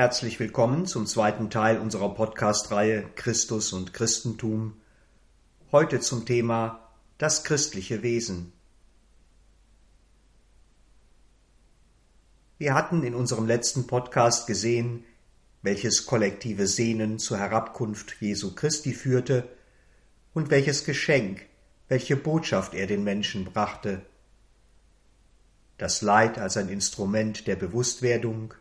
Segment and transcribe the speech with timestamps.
[0.00, 4.80] Herzlich willkommen zum zweiten Teil unserer Podcast-Reihe Christus und Christentum.
[5.72, 6.88] Heute zum Thema
[7.18, 8.54] das christliche Wesen.
[12.56, 15.04] Wir hatten in unserem letzten Podcast gesehen,
[15.60, 19.50] welches kollektive Sehnen zur Herabkunft Jesu Christi führte
[20.32, 21.44] und welches Geschenk,
[21.88, 24.00] welche Botschaft er den Menschen brachte.
[25.76, 28.54] Das Leid als ein Instrument der Bewusstwerdung,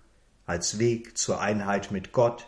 [0.49, 2.47] als Weg zur Einheit mit Gott,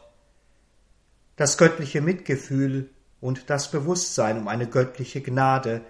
[1.36, 5.82] das göttliche Mitgefühl und das Bewusstsein um eine göttliche Gnade,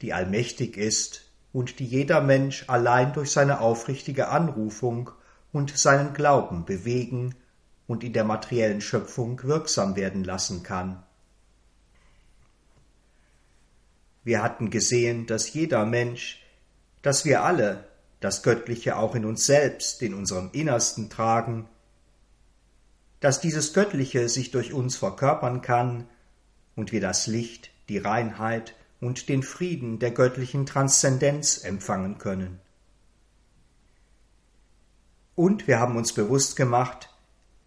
[0.00, 5.10] die allmächtig ist und die jeder Mensch allein durch seine aufrichtige Anrufung
[5.52, 7.34] und seinen Glauben bewegen
[7.86, 11.02] und in der materiellen Schöpfung wirksam werden lassen kann.
[14.24, 16.42] Wir hatten gesehen, dass jeder Mensch,
[17.02, 17.87] dass wir alle
[18.20, 21.68] das Göttliche auch in uns selbst, in unserem Innersten tragen,
[23.20, 26.08] dass dieses Göttliche sich durch uns verkörpern kann
[26.76, 32.60] und wir das Licht, die Reinheit und den Frieden der göttlichen Transzendenz empfangen können.
[35.34, 37.10] Und wir haben uns bewusst gemacht,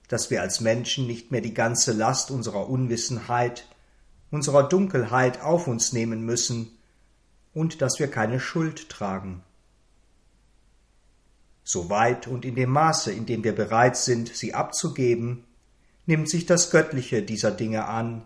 [0.09, 3.66] dass wir als Menschen nicht mehr die ganze Last unserer Unwissenheit,
[4.30, 6.78] unserer Dunkelheit auf uns nehmen müssen
[7.53, 9.42] und dass wir keine Schuld tragen.
[11.64, 15.44] So weit und in dem Maße, in dem wir bereit sind, sie abzugeben,
[16.06, 18.23] nimmt sich das Göttliche dieser Dinge an,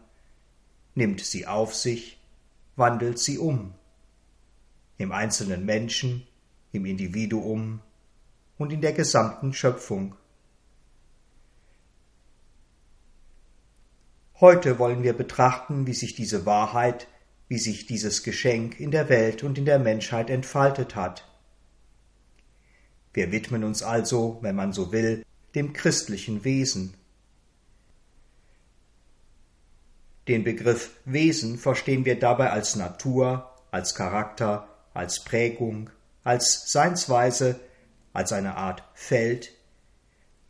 [0.95, 2.19] nimmt sie auf sich,
[2.75, 3.73] wandelt sie um.
[4.97, 6.25] Im einzelnen Menschen,
[6.71, 7.81] im Individuum
[8.57, 10.15] und in der gesamten Schöpfung.
[14.39, 17.07] Heute wollen wir betrachten, wie sich diese Wahrheit,
[17.47, 21.25] wie sich dieses Geschenk in der Welt und in der Menschheit entfaltet hat.
[23.15, 26.95] Wir widmen uns also, wenn man so will, dem christlichen Wesen.
[30.27, 35.89] Den Begriff Wesen verstehen wir dabei als Natur, als Charakter, als Prägung,
[36.25, 37.57] als Seinsweise,
[38.11, 39.53] als eine Art Feld,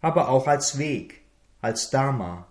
[0.01, 1.21] aber auch als Weg,
[1.61, 2.47] als Dharma.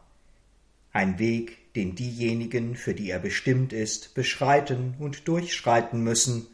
[0.93, 6.47] Ein Weg, den diejenigen, für die er bestimmt ist, beschreiten und durchschreiten müssen.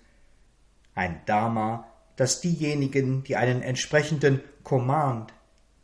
[0.95, 1.90] Ein Dharma,
[2.21, 5.33] dass diejenigen, die einen entsprechenden Command,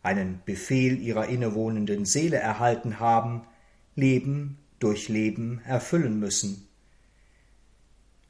[0.03, 3.47] einen Befehl ihrer innewohnenden Seele erhalten haben,
[3.95, 6.69] Leben durch Leben erfüllen müssen.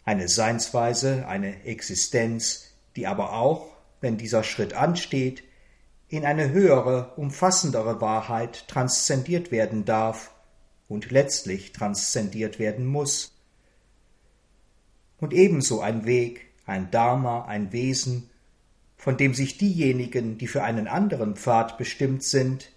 [0.04, 5.42] Eine Seinsweise, eine Existenz, die aber auch, wenn dieser Schritt ansteht,
[6.06, 10.32] in eine höhere, umfassendere Wahrheit transzendiert werden darf
[10.86, 13.32] und letztlich transzendiert werden muss.
[15.18, 18.28] Und ebenso ein Weg, ein Dharma, ein Wesen,
[18.96, 22.72] von dem sich diejenigen, die für einen anderen Pfad bestimmt sind,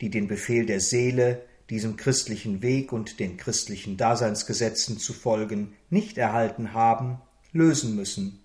[0.00, 6.18] die den Befehl der Seele, diesem christlichen Weg und den christlichen Daseinsgesetzen zu folgen, nicht
[6.18, 7.20] erhalten haben,
[7.52, 8.40] lösen müssen,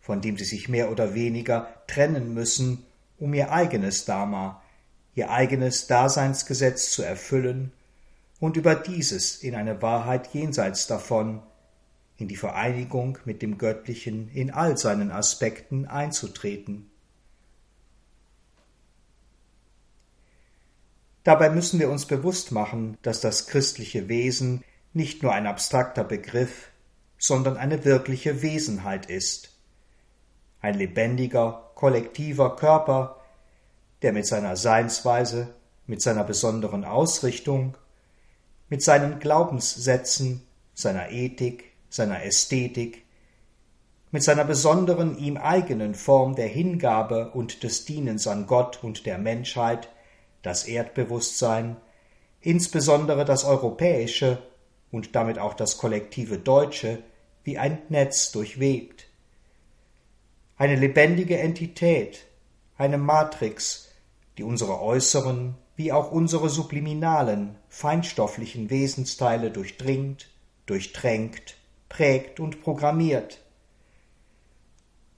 [0.00, 2.84] von dem sie sich mehr oder weniger trennen müssen,
[3.18, 4.62] um ihr eigenes Dharma,
[5.14, 7.72] ihr eigenes Daseinsgesetz zu erfüllen
[8.40, 11.42] und über dieses in eine Wahrheit jenseits davon,
[12.16, 16.90] in die Vereinigung mit dem Göttlichen in all seinen Aspekten einzutreten.
[21.24, 26.70] Dabei müssen wir uns bewusst machen, dass das christliche Wesen nicht nur ein abstrakter Begriff,
[27.18, 29.56] sondern eine wirkliche Wesenheit ist.
[30.60, 33.20] Ein lebendiger, kollektiver Körper,
[34.02, 35.54] der mit seiner Seinsweise,
[35.86, 37.76] mit seiner besonderen Ausrichtung,
[38.68, 40.42] mit seinen Glaubenssätzen,
[40.74, 43.04] seiner Ethik, seiner Ästhetik,
[44.10, 49.16] mit seiner besonderen ihm eigenen Form der Hingabe und des Dienens an Gott und der
[49.16, 49.88] Menschheit,
[50.42, 51.76] das Erdbewusstsein,
[52.40, 54.42] insbesondere das europäische
[54.90, 56.98] und damit auch das kollektive Deutsche,
[57.44, 59.06] wie ein Netz durchwebt.
[60.56, 62.26] Eine lebendige Entität,
[62.76, 63.90] eine Matrix,
[64.36, 70.28] die unsere äußeren wie auch unsere subliminalen, feinstofflichen Wesensteile durchdringt,
[70.66, 71.56] durchtränkt
[71.94, 73.40] prägt und programmiert.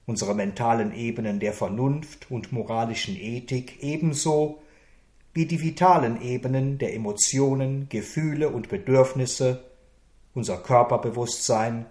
[0.05, 4.61] Unsere mentalen Ebenen der Vernunft und moralischen Ethik ebenso
[5.33, 9.63] wie die vitalen Ebenen der Emotionen, Gefühle und Bedürfnisse,
[10.35, 11.87] unser Körperbewusstsein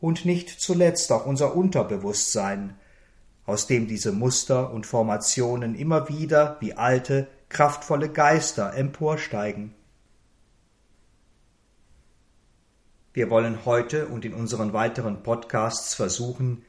[0.00, 2.76] und nicht zuletzt auch unser Unterbewusstsein,
[3.44, 9.74] aus dem diese Muster und Formationen immer wieder wie alte, kraftvolle Geister emporsteigen.
[13.12, 16.64] Wir wollen heute und in unseren weiteren Podcasts versuchen,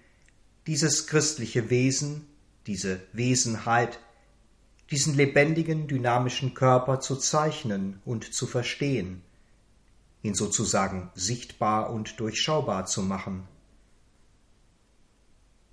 [0.68, 2.28] dieses christliche Wesen,
[2.66, 4.00] diese Wesenheit
[4.94, 9.24] diesen lebendigen, dynamischen Körper zu zeichnen und zu verstehen,
[10.22, 13.48] ihn sozusagen sichtbar und durchschaubar zu machen.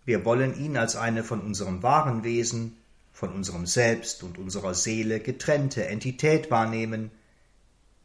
[0.06, 2.78] Wir wollen ihn als eine von unserem wahren Wesen,
[3.12, 7.10] von unserem Selbst und unserer Seele getrennte Entität wahrnehmen,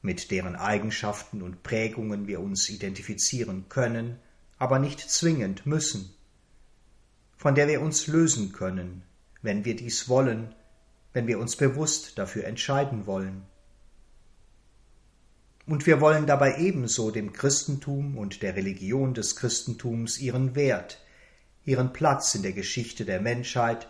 [0.06, 4.20] mit deren Eigenschaften und Prägungen wir uns identifizieren können,
[4.58, 6.14] aber nicht zwingend müssen,
[7.36, 9.02] von der wir uns lösen können,
[9.42, 10.56] wenn wir dies wollen,
[11.12, 13.44] wenn wir uns bewusst dafür entscheiden wollen.
[15.66, 21.04] Und wir wollen dabei ebenso dem Christentum und der Religion des Christentums ihren Wert,
[21.66, 23.90] ihren Platz in der Geschichte der Menschheit,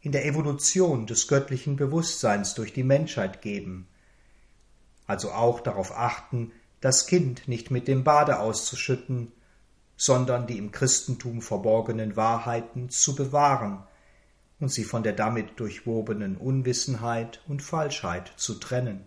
[0.00, 3.86] in der Evolution des göttlichen Bewusstseins durch die Menschheit geben,
[5.06, 9.32] also auch darauf achten, das Kind nicht mit dem Bade auszuschütten,
[9.96, 13.84] sondern die im Christentum verborgenen Wahrheiten zu bewahren
[14.60, 19.04] und sie von der damit durchwobenen Unwissenheit und Falschheit zu trennen.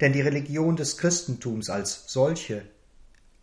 [0.00, 2.62] Denn die Religion des Christentums als solche,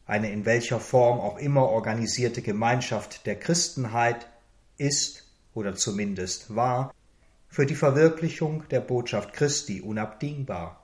[0.05, 4.27] eine in welcher Form auch immer organisierte Gemeinschaft der Christenheit,
[4.77, 5.23] ist
[5.53, 6.93] oder zumindest war
[7.53, 10.83] für die Verwirklichung der Botschaft Christi unabdingbar.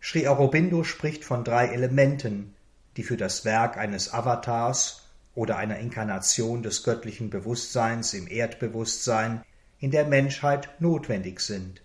[0.00, 2.54] Sri Aurobindo spricht von drei Elementen,
[2.96, 9.44] die für das Werk eines Avatars oder einer Inkarnation des göttlichen Bewusstseins im Erdbewusstsein
[9.80, 11.82] in der Menschheit notwendig sind.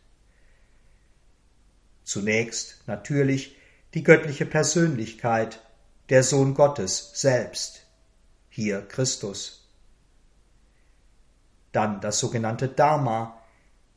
[2.04, 3.58] Zunächst natürlich
[3.96, 5.60] die göttliche Persönlichkeit,
[6.10, 7.88] der Sohn Gottes selbst,
[8.52, 9.59] hier Christus
[11.72, 13.38] dann das sogenannte Dharma,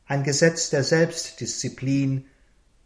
[0.05, 2.25] ein Gesetz der Selbstdisziplin,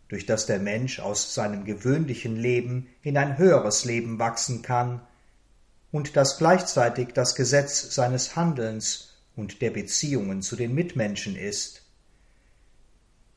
[0.07, 5.01] durch das der Mensch aus seinem gewöhnlichen Leben in ein höheres Leben wachsen kann,
[5.92, 11.84] und das gleichzeitig das Gesetz seines Handelns und der Beziehungen zu den Mitmenschen ist.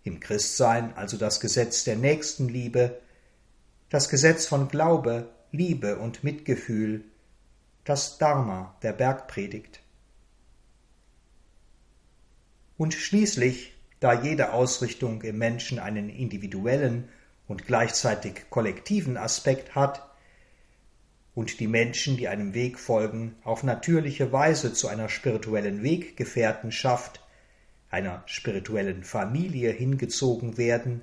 [0.02, 3.00] Im Christsein also das Gesetz der Nächstenliebe,
[3.88, 7.05] das Gesetz von Glaube, Liebe und Mitgefühl,
[7.85, 9.81] das Dharma der Bergpredigt.
[12.81, 17.11] Und schließlich, da jede Ausrichtung im Menschen einen individuellen
[17.47, 20.09] und gleichzeitig kollektiven Aspekt hat,
[21.35, 27.21] und die Menschen, die einem Weg folgen, auf natürliche Weise zu einer spirituellen Weggefährten schafft,
[27.91, 31.03] einer spirituellen Familie hingezogen werden,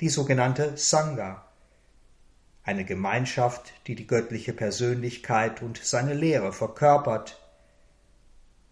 [0.00, 1.44] die sogenannte Sangha,
[2.62, 7.36] eine Gemeinschaft, die die göttliche Persönlichkeit und seine Lehre verkörpert.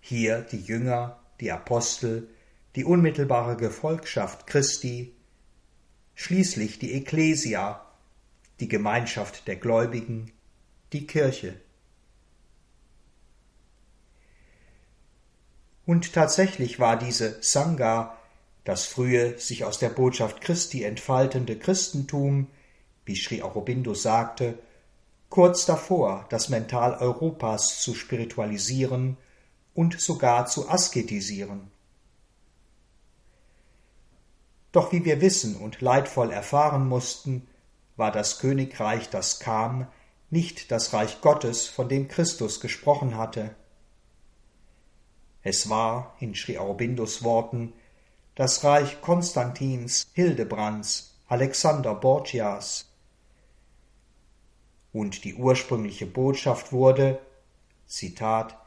[0.01, 2.29] Hier die Jünger, die Apostel,
[2.77, 5.15] die unmittelbare Gefolgschaft Christi,
[6.15, 7.85] schließlich die Ekklesia,
[8.61, 10.33] die Gemeinschaft der Gläubigen,
[10.93, 11.55] die Kirche.
[15.87, 18.17] Und tatsächlich war diese Sangha,
[18.65, 22.49] das frühe sich aus der Botschaft Christi entfaltende Christentum,
[23.07, 24.59] wie Sri Aurobindo sagte,
[25.31, 29.17] kurz davor, das Mental Europas zu spiritualisieren
[29.81, 31.71] und sogar zu asketisieren.
[34.73, 37.49] Doch wie wir wissen und leidvoll erfahren mussten,
[37.97, 39.87] war das Königreich, das kam,
[40.29, 43.55] nicht das Reich Gottes, von dem Christus gesprochen hatte.
[45.43, 47.73] Es war, in Sri Aurobindos Worten,
[48.35, 52.85] das Reich Konstantins, Hildebrands, Alexander Borgias.
[54.93, 57.19] Und die ursprüngliche Botschaft wurde,
[57.87, 58.60] Zitat,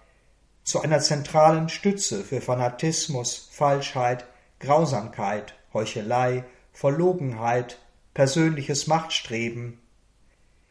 [0.64, 4.26] zu einer zentralen Stütze für Fanatismus, Falschheit,
[4.60, 7.80] Grausamkeit, Heuchelei, Verlogenheit,
[8.14, 9.80] persönliches Machtstreben,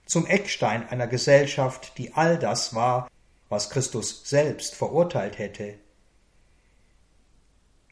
[0.07, 3.09] zum Eckstein einer Gesellschaft, die all das war,
[3.49, 5.79] was Christus selbst verurteilt hätte.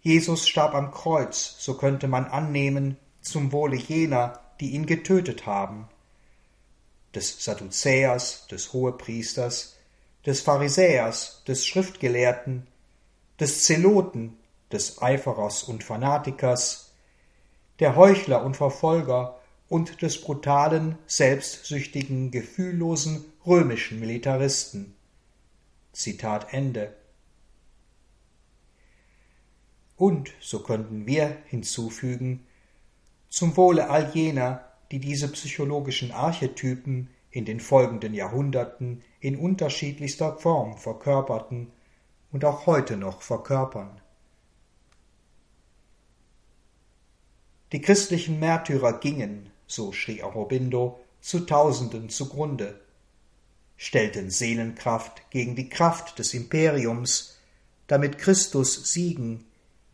[0.02, 5.88] Jesus starb am Kreuz, so könnte man annehmen, zum Wohle jener, die ihn getötet haben,
[7.14, 9.76] des Sadduzäers, des Hohepriesters,
[10.30, 12.68] des Pharisäers, des Schriftgelehrten,
[13.40, 14.38] des Zeloten,
[14.70, 16.92] des Eiferers und Fanatikers,
[17.80, 24.94] der Heuchler und Verfolger und des brutalen, selbstsüchtigen, gefühllosen römischen Militaristen.
[25.92, 26.94] Zitat Ende.
[29.96, 32.46] Und, so könnten wir hinzufügen,
[33.28, 40.76] zum Wohle all jener, die diese psychologischen Archetypen in den folgenden Jahrhunderten in unterschiedlichster Form
[40.76, 41.70] verkörperten
[42.32, 44.00] und auch heute noch verkörpern.
[47.72, 52.80] Die christlichen Märtyrer gingen, so schrie Aurobindo, zu Tausenden zugrunde,
[53.76, 57.36] stellten Seelenkraft gegen die Kraft des Imperiums
[57.90, 59.44] damit Christus siegen,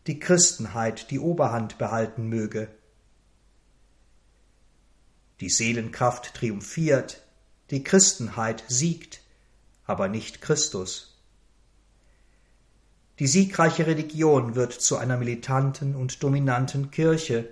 [0.05, 2.69] die Christenheit die Oberhand behalten möge.
[5.39, 7.26] Die Seelenkraft triumphiert,
[7.71, 9.21] die Christenheit siegt,
[9.85, 11.17] aber nicht Christus.
[13.19, 17.49] Die siegreiche Religion wird zu einer militanten und dominanten Kirche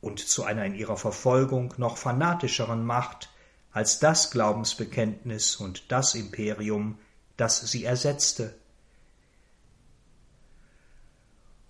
[0.00, 3.30] und zu einer in ihrer Verfolgung noch fanatischeren Macht
[3.72, 6.98] als das Glaubensbekenntnis und das Imperium,
[7.36, 8.54] das sie ersetzte.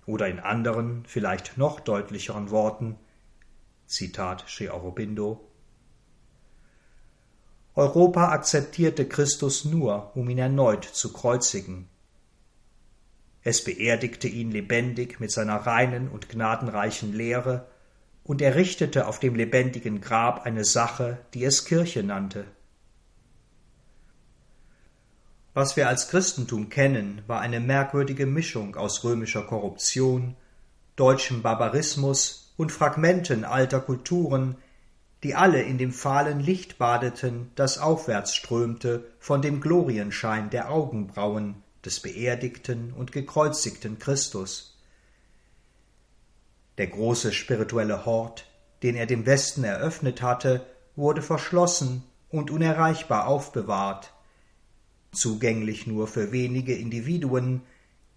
[0.05, 2.99] Oder in anderen, vielleicht noch deutlicheren Worten,
[3.87, 5.49] Zitat Sri Aurobindo,
[7.75, 11.89] Europa akzeptierte Christus nur, um ihn erneut zu kreuzigen.
[13.43, 17.67] Es beerdigte ihn lebendig mit seiner reinen und gnadenreichen Lehre
[18.25, 22.45] und errichtete auf dem lebendigen Grab eine Sache, die es Kirche nannte.
[25.55, 30.37] Was wir als Christentum kennen, war eine merkwürdige Mischung aus römischer Korruption,
[30.97, 34.57] deutschem Barbarismus und Fragmenten alter Kulturen,
[35.23, 41.63] die alle in dem fahlen Licht badeten, das aufwärts strömte von dem Glorienschein der Augenbrauen
[41.85, 44.81] des beerdigten und gekreuzigten Christus.
[46.79, 48.47] Der große spirituelle Hort,
[48.83, 54.13] den er dem Westen eröffnet hatte, wurde verschlossen und unerreichbar aufbewahrt,
[55.13, 57.63] zugänglich nur für wenige Individuen,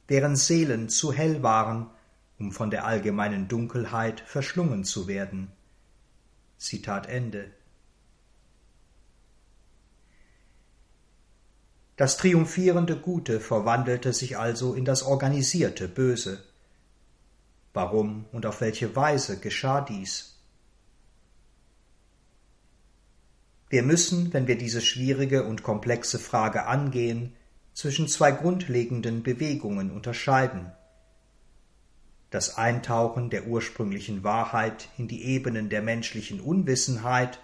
[0.10, 1.90] deren Seelen zu hell waren,
[2.40, 5.52] um von der allgemeinen Dunkelheit verschlungen zu werden.
[6.58, 7.52] Zitat Ende.
[11.98, 16.44] Das triumphierende Gute verwandelte sich also in das organisierte Böse.
[17.74, 20.36] Warum und auf welche Weise geschah dies?
[23.70, 27.34] Wir müssen, wenn wir diese schwierige und komplexe Frage angehen,
[27.74, 30.72] zwischen zwei grundlegenden Bewegungen unterscheiden.
[32.36, 37.40] Das Eintauchen der ursprünglichen Wahrheit in die Ebenen der menschlichen Unwissenheit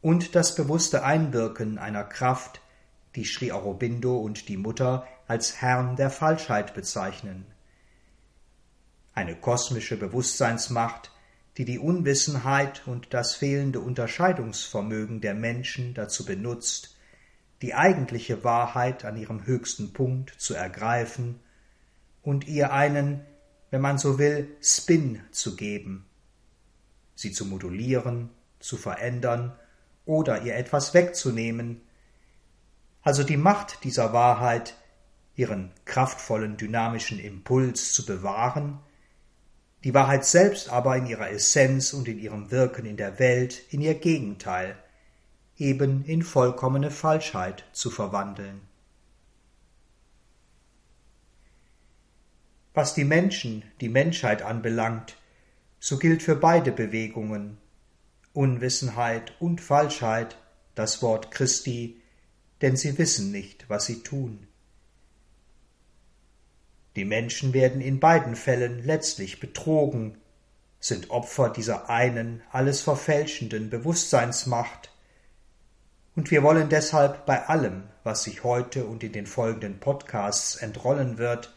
[0.00, 2.62] und das bewusste Einwirken einer Kraft,
[3.16, 7.44] die Sri Aurobindo und die Mutter als Herrn der Falschheit bezeichnen.
[9.12, 11.12] Eine kosmische Bewusstseinsmacht,
[11.58, 16.96] die die Unwissenheit und das fehlende Unterscheidungsvermögen der Menschen dazu benutzt,
[17.60, 21.40] die eigentliche Wahrheit an ihrem höchsten Punkt zu ergreifen
[22.22, 23.20] und ihr einen,
[23.76, 26.06] wenn man so will, Spin zu geben,
[27.14, 29.54] sie zu modulieren, zu verändern
[30.06, 31.82] oder ihr etwas wegzunehmen,
[33.02, 34.78] also die Macht dieser Wahrheit,
[35.34, 38.78] ihren kraftvollen dynamischen Impuls zu bewahren
[39.84, 43.82] die Wahrheit selbst aber in ihrer Essenz und in ihrem Wirken in der Welt in
[43.82, 44.74] ihr Gegenteil,
[45.58, 48.62] eben in vollkommene Falschheit zu verwandeln.
[52.76, 55.16] Was die Menschen, die Menschheit anbelangt,
[55.80, 57.56] so gilt für beide Bewegungen,
[58.34, 60.36] Unwissenheit und Falschheit,
[60.74, 62.02] das Wort Christi,
[62.60, 64.46] denn sie wissen nicht, was sie tun.
[66.96, 70.18] Die Menschen werden in beiden Fällen letztlich betrogen,
[70.78, 74.92] sind Opfer dieser einen, alles verfälschenden Bewusstseinsmacht,
[76.14, 81.16] und wir wollen deshalb bei allem, was sich heute und in den folgenden Podcasts entrollen
[81.16, 81.55] wird,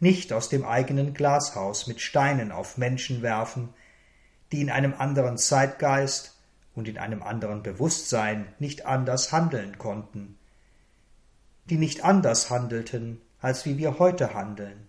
[0.00, 3.70] nicht aus dem eigenen Glashaus mit Steinen auf Menschen werfen,
[4.52, 6.36] die in einem anderen Zeitgeist
[6.74, 10.38] und in einem anderen Bewusstsein nicht anders handeln konnten,
[11.66, 14.86] die nicht anders handelten, als wie wir heute handeln,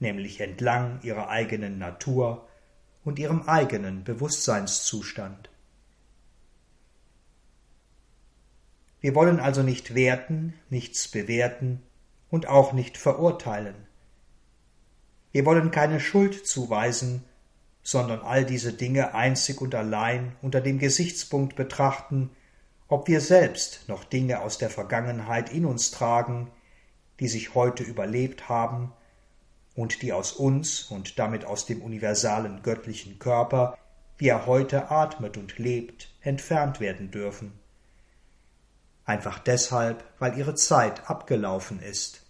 [0.00, 2.48] nämlich entlang ihrer eigenen Natur
[3.04, 5.50] und ihrem eigenen Bewusstseinszustand.
[9.00, 11.82] Wir wollen also nicht werten, nichts bewerten
[12.30, 13.74] und auch nicht verurteilen.
[15.32, 17.24] Wir wollen keine Schuld zuweisen,
[17.82, 22.30] sondern all diese Dinge einzig und allein unter dem Gesichtspunkt betrachten,
[22.88, 26.50] ob wir selbst noch Dinge aus der Vergangenheit in uns tragen,
[27.20, 28.92] die sich heute überlebt haben
[29.74, 33.78] und die aus uns und damit aus dem universalen göttlichen Körper,
[34.18, 37.52] wie er heute atmet und lebt, entfernt werden dürfen.
[39.04, 42.21] Einfach deshalb, weil ihre Zeit abgelaufen ist.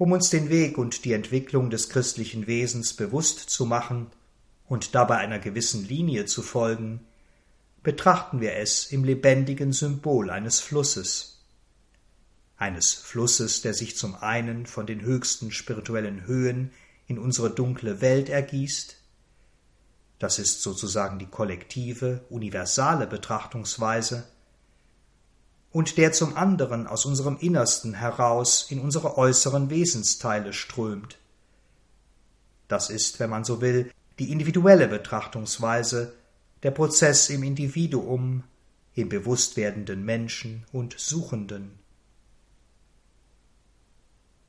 [0.00, 4.06] Um uns den Weg und die Entwicklung des christlichen Wesens bewusst zu machen
[4.66, 7.00] und dabei einer gewissen Linie zu folgen,
[7.82, 11.44] betrachten wir es im lebendigen Symbol eines Flusses.
[12.56, 16.72] Eines Flusses, der sich zum einen von den höchsten spirituellen Höhen
[17.06, 18.96] in unsere dunkle Welt ergießt,
[20.18, 24.26] das ist sozusagen die kollektive, universale Betrachtungsweise,
[25.72, 31.18] und der zum anderen aus unserem Innersten heraus in unsere äußeren Wesensteile strömt.
[32.68, 36.12] Das ist, wenn man so will, die individuelle Betrachtungsweise,
[36.62, 38.44] der Prozess im Individuum,
[38.94, 41.78] im bewusst werdenden Menschen und Suchenden.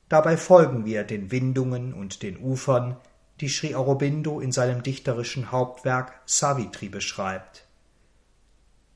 [0.09, 2.97] Dabei folgen wir den Windungen und den Ufern,
[3.39, 7.65] die Sri Aurobindo in seinem dichterischen Hauptwerk Savitri beschreibt.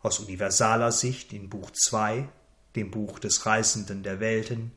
[0.05, 2.29] Aus universaler Sicht in Buch 2,
[2.75, 4.71] dem Buch des Reisenden der Welten,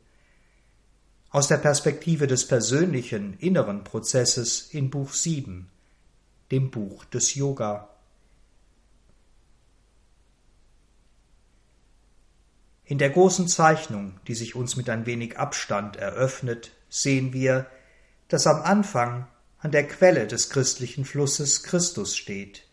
[1.29, 5.69] aus der Perspektive des persönlichen inneren Prozesses in Buch 7,
[6.49, 7.89] dem Buch des Yoga.
[12.85, 17.67] In der großen Zeichnung, die sich uns mit ein wenig Abstand eröffnet, sehen wir,
[18.29, 19.27] dass am Anfang
[19.59, 22.63] an der Quelle des christlichen Flusses Christus steht,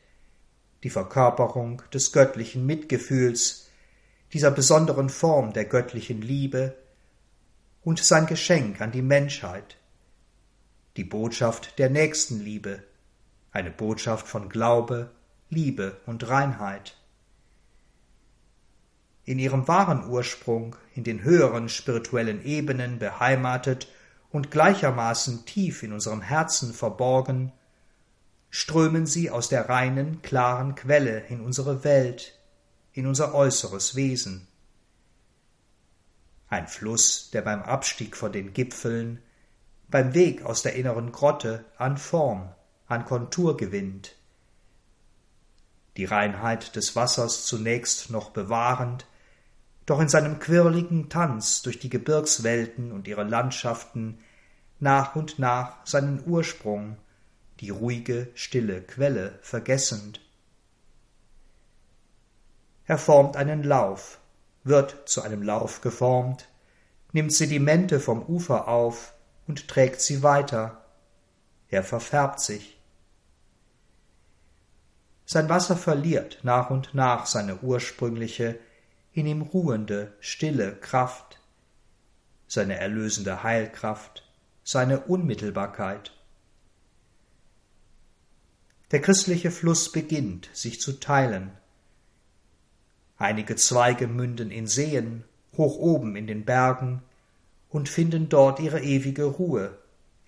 [0.86, 3.70] die Verkörperung des göttlichen Mitgefühls,
[4.32, 6.76] dieser besonderen Form der göttlichen Liebe
[7.82, 9.78] und sein Geschenk an die Menschheit,
[10.96, 12.84] die Botschaft der Nächstenliebe,
[13.50, 15.10] eine Botschaft von Glaube,
[15.50, 16.96] Liebe und Reinheit.
[19.24, 23.88] In ihrem wahren Ursprung, in den höheren spirituellen Ebenen beheimatet
[24.30, 27.50] und gleichermaßen tief in unserem Herzen verborgen,
[28.50, 32.38] strömen sie aus der reinen, klaren Quelle in unsere Welt,
[32.92, 34.48] in unser äußeres Wesen.
[36.48, 39.20] Ein Fluss, der beim Abstieg von den Gipfeln,
[39.88, 42.52] beim Weg aus der inneren Grotte an Form,
[42.86, 44.16] an Kontur gewinnt.
[45.96, 49.06] Die Reinheit des Wassers zunächst noch bewahrend,
[49.86, 54.18] doch in seinem quirligen Tanz durch die Gebirgswelten und ihre Landschaften
[54.78, 56.98] nach und nach seinen Ursprung,
[57.60, 60.20] die ruhige, stille Quelle vergessend.
[62.84, 64.20] Er formt einen Lauf,
[64.64, 66.48] wird zu einem Lauf geformt,
[67.12, 69.14] nimmt Sedimente vom Ufer auf
[69.46, 70.84] und trägt sie weiter.
[71.68, 72.78] Er verfärbt sich.
[75.24, 78.58] Sein Wasser verliert nach und nach seine ursprüngliche,
[79.12, 81.40] in ihm ruhende, stille Kraft,
[82.46, 84.30] seine erlösende Heilkraft,
[84.62, 86.12] seine Unmittelbarkeit.
[88.92, 91.50] Der christliche Fluss beginnt, sich zu teilen.
[93.18, 95.24] Einige Zweige münden in Seen,
[95.56, 97.02] hoch oben in den Bergen,
[97.68, 99.76] und finden dort ihre ewige Ruhe,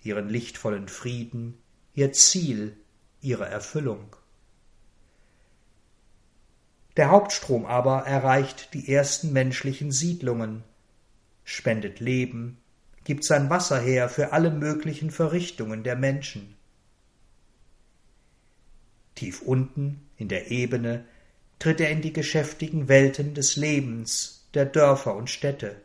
[0.03, 1.57] ihren lichtvollen Frieden,
[1.93, 2.75] ihr Ziel,
[3.21, 4.15] ihre Erfüllung.
[6.97, 10.63] Der Hauptstrom aber erreicht die ersten menschlichen Siedlungen,
[11.45, 12.57] spendet Leben,
[13.05, 16.55] gibt sein Wasser her für alle möglichen Verrichtungen der Menschen.
[19.19, 21.03] Tief unten in der Ebene
[21.59, 25.81] tritt er in die geschäftigen Welten des Lebens, der Dörfer und Städte,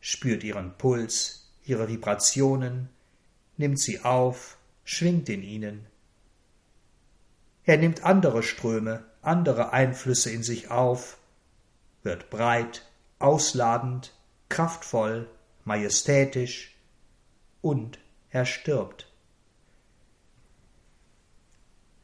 [0.00, 2.90] spürt ihren Puls, ihre Vibrationen,
[3.56, 5.86] nimmt sie auf, schwingt in ihnen.
[7.64, 11.16] Er nimmt andere Ströme, andere Einflüsse in sich auf,
[12.02, 12.86] wird breit,
[13.18, 14.12] ausladend,
[14.50, 15.26] kraftvoll,
[15.64, 16.76] majestätisch
[17.62, 19.09] und er stirbt.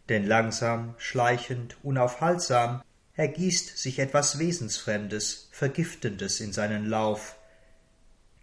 [0.09, 2.83] Denn langsam, schleichend, unaufhaltsam
[3.15, 7.37] ergießt sich etwas Wesensfremdes, Vergiftendes in seinen Lauf,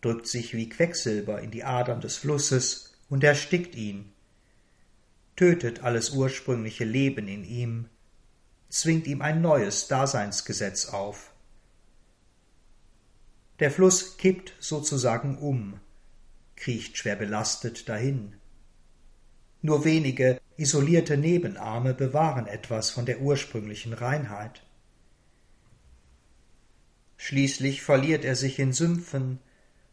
[0.01, 4.11] drückt sich wie Quecksilber in die Adern des Flusses und erstickt ihn,
[5.35, 7.89] tötet alles ursprüngliche Leben in ihm,
[8.69, 11.31] zwingt ihm ein neues Daseinsgesetz auf.
[13.59, 15.79] Der Fluss kippt sozusagen um,
[16.55, 18.35] kriecht schwer belastet dahin.
[19.63, 24.61] Nur wenige isolierte Nebenarme bewahren etwas von der ursprünglichen Reinheit.
[27.17, 29.39] Schließlich verliert er sich in Sümpfen,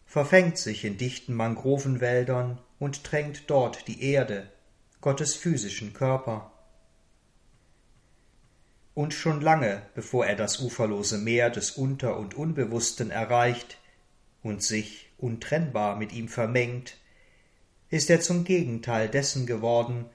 [0.05, 4.51] verfängt sich in dichten Mangrovenwäldern und tränkt dort die Erde,
[5.01, 6.53] Gottes physischen Körper
[8.95, 13.79] und schon lange, bevor er das uferlose Meer des Unter- und Unbewussten erreicht
[14.43, 17.00] und sich untrennbar mit ihm vermengt,
[17.91, 20.07] ist er zum Gegenteil dessen geworden,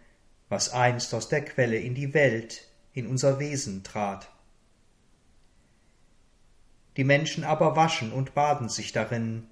[0.50, 4.32] was einst aus der Quelle in die Welt, in unser Wesen trat.
[6.96, 9.48] Die Menschen aber waschen und baden sich darin,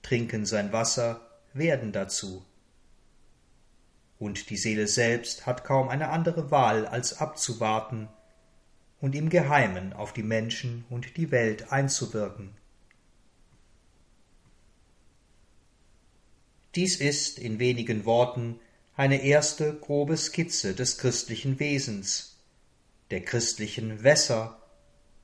[0.00, 1.20] trinken sein Wasser,
[1.52, 2.44] werden dazu.
[4.18, 8.08] Und die Seele selbst hat kaum eine andere Wahl, als abzuwarten,
[9.00, 12.56] und im Geheimen auf die Menschen und die Welt einzuwirken.
[16.74, 18.58] Dies ist in wenigen Worten
[18.96, 22.38] eine erste grobe Skizze des christlichen Wesens,
[23.10, 24.58] der christlichen Wässer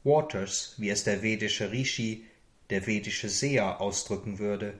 [0.04, 2.26] Waters, wie es der vedische Rishi,
[2.70, 4.78] der vedische Seher ausdrücken würde.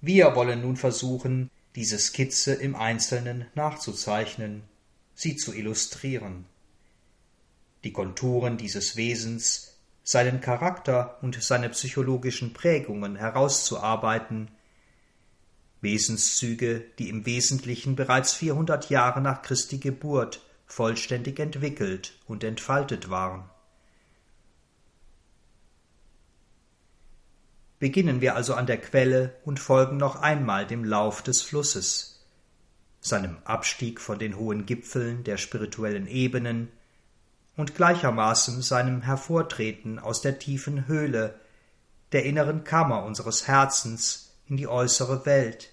[0.00, 4.64] Wir wollen nun versuchen, diese Skizze im Einzelnen nachzuzeichnen,
[5.14, 6.44] sie zu illustrieren.
[7.84, 9.71] Die Konturen dieses Wesens,
[10.04, 14.50] seinen Charakter und seine psychologischen Prägungen herauszuarbeiten,
[15.80, 23.44] Wesenszüge, die im Wesentlichen bereits vierhundert Jahre nach Christi Geburt vollständig entwickelt und entfaltet waren.
[27.78, 32.24] Beginnen wir also an der Quelle und folgen noch einmal dem Lauf des Flusses,
[33.00, 36.68] seinem Abstieg von den hohen Gipfeln der spirituellen Ebenen
[37.56, 41.38] und gleichermaßen seinem Hervortreten aus der tiefen Höhle,
[42.12, 45.72] der inneren Kammer unseres Herzens in die äußere Welt,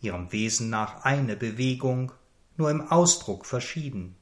[0.00, 2.12] ihrem Wesen nach eine Bewegung,
[2.56, 4.16] nur im Ausdruck verschieden.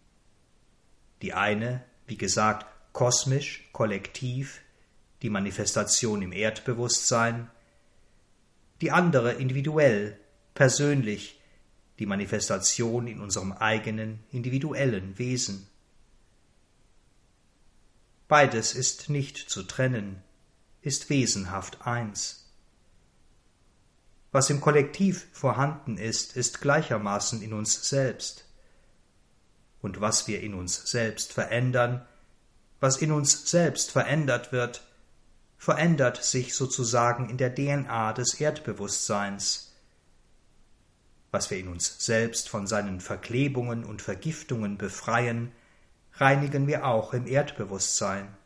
[1.23, 4.61] Die eine, wie gesagt, kosmisch, kollektiv,
[5.23, 7.51] die Manifestation im Erdbewusstsein,
[8.81, 10.19] die andere individuell,
[10.55, 11.41] persönlich,
[11.99, 15.67] die Manifestation in unserem eigenen individuellen Wesen.
[18.29, 20.23] Beides ist nicht zu trennen,
[20.83, 22.45] ist wesenhaft eins.
[24.33, 28.45] Was im Kollektiv vorhanden ist, ist gleichermaßen in uns selbst.
[29.81, 32.07] Und was wir in uns selbst verändern,
[32.81, 34.83] was in uns selbst verändert wird,
[35.57, 39.73] verändert sich sozusagen in der DNA des Erdbewusstseins.
[41.31, 45.53] Was wir in uns selbst von seinen Verklebungen und Vergiftungen befreien,
[46.21, 48.37] reinigen wir auch im Erdbewusstsein.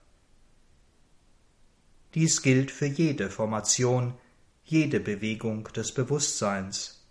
[2.15, 4.15] Dies gilt für jede Formation,
[4.65, 7.07] jede Bewegung des Bewusstseins,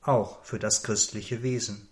[0.00, 1.88] auch für das christliche Wesen.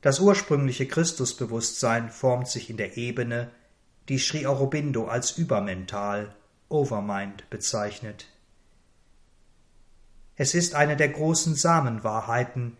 [0.00, 3.50] Das ursprüngliche Christusbewusstsein formt sich in der Ebene,
[4.08, 6.34] die Sri Aurobindo als übermental,
[6.68, 8.26] Overmind bezeichnet.
[10.42, 12.76] Es ist eine der großen Samenwahrheiten,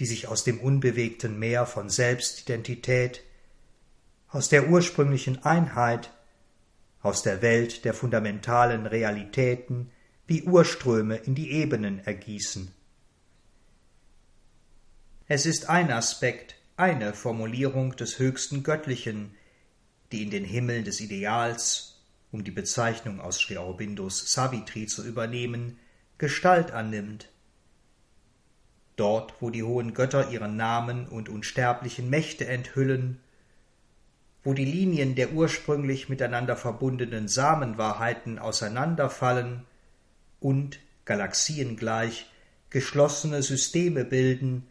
[0.00, 3.22] die sich aus dem unbewegten Meer von Selbstidentität
[4.26, 6.10] aus der ursprünglichen Einheit,
[7.00, 9.92] aus der Welt der fundamentalen Realitäten
[10.26, 12.72] wie Urströme in die Ebenen ergießen.
[15.28, 19.36] Es ist ein Aspekt, eine Formulierung des höchsten Göttlichen,
[20.10, 22.00] die in den Himmeln des Ideals,
[22.32, 25.78] um die Bezeichnung aus Sri Aurobindos Savitri zu übernehmen,
[26.18, 27.28] Gestalt annimmt.
[28.96, 33.20] Dort, wo die hohen Götter ihren Namen und unsterblichen Mächte enthüllen,
[34.42, 39.64] wo die Linien der ursprünglich miteinander verbundenen Samenwahrheiten auseinanderfallen
[40.40, 42.26] und, galaxiengleich,
[42.70, 44.66] geschlossene Systeme bilden,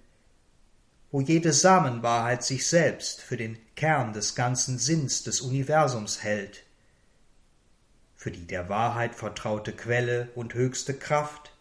[1.11, 6.65] wo jede Samenwahrheit sich selbst für den Kern des ganzen Sinns des Universums hält,
[8.27, 11.53] für die der Wahrheit vertraute Quelle und höchste Kraft,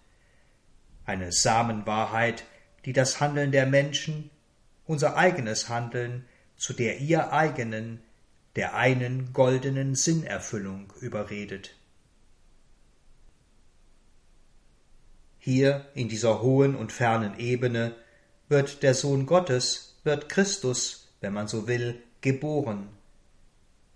[1.04, 2.42] eine Samenwahrheit,
[2.84, 4.30] die das Handeln der Menschen,
[4.84, 6.24] unser eigenes Handeln,
[6.56, 8.02] zu der ihr eigenen
[8.56, 11.76] der einen goldenen Sinnerfüllung überredet.
[15.38, 17.94] Hier in dieser hohen und fernen Ebene
[18.48, 22.88] wird der Sohn Gottes, wird Christus, wenn man so will, geboren,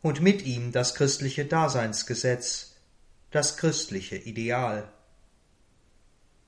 [0.02, 2.76] und mit ihm das christliche Daseinsgesetz,
[3.30, 4.90] das christliche Ideal.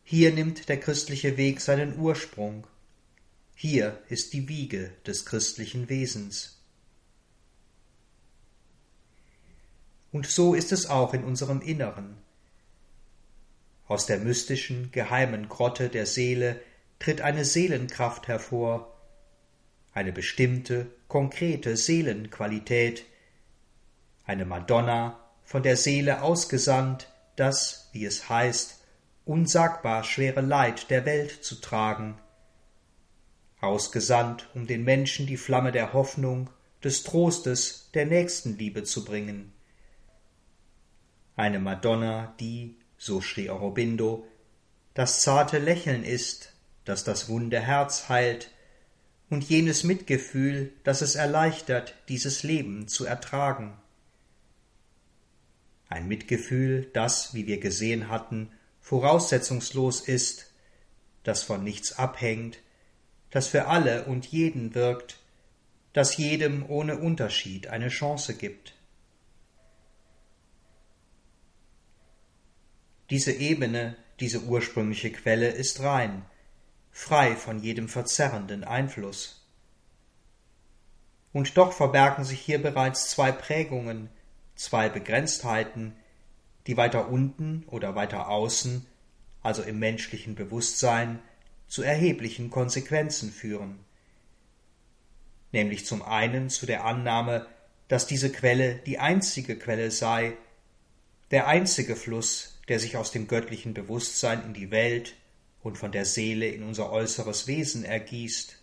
[0.04, 2.66] Hier nimmt der christliche Weg seinen Ursprung,
[3.54, 6.60] hier ist die Wiege des christlichen Wesens.
[10.10, 12.16] Und so ist es auch in unserem Inneren.
[13.86, 16.60] Aus der mystischen, geheimen Grotte der Seele
[16.98, 19.00] tritt eine Seelenkraft hervor,
[19.92, 23.04] eine bestimmte, konkrete Seelenqualität,
[24.24, 28.80] eine Madonna, von der Seele ausgesandt, das, wie es heißt,
[29.24, 32.18] unsagbar schwere Leid der Welt zu tragen,
[33.60, 36.50] ausgesandt, um den Menschen die Flamme der Hoffnung,
[36.82, 39.52] des Trostes, der Nächstenliebe zu bringen
[41.36, 44.26] eine Madonna, die, so schrie Aurobindo,
[44.94, 46.52] das zarte Lächeln ist,
[46.84, 48.50] das das wunde Herz heilt,
[49.30, 53.72] und jenes Mitgefühl, das es erleichtert, dieses Leben zu ertragen.
[55.92, 58.50] Ein Mitgefühl, das, wie wir gesehen hatten,
[58.80, 60.50] voraussetzungslos ist,
[61.22, 62.60] das von nichts abhängt,
[63.28, 65.18] das für alle und jeden wirkt,
[65.92, 68.72] das jedem ohne Unterschied eine Chance gibt.
[73.10, 76.24] Diese Ebene, diese ursprüngliche Quelle ist rein,
[76.90, 79.46] frei von jedem verzerrenden Einfluss.
[81.34, 84.08] Und doch verbergen sich hier bereits zwei Prägungen,
[84.54, 85.94] zwei Begrenztheiten,
[86.66, 88.86] die weiter unten oder weiter außen,
[89.42, 91.20] also im menschlichen Bewusstsein,
[91.68, 93.78] zu erheblichen Konsequenzen führen.
[95.52, 97.46] Nämlich zum einen zu der Annahme,
[97.88, 100.36] dass diese Quelle die einzige Quelle sei,
[101.30, 105.14] der einzige Fluss, der sich aus dem göttlichen Bewusstsein in die Welt
[105.62, 108.58] und von der Seele in unser äußeres Wesen ergießt.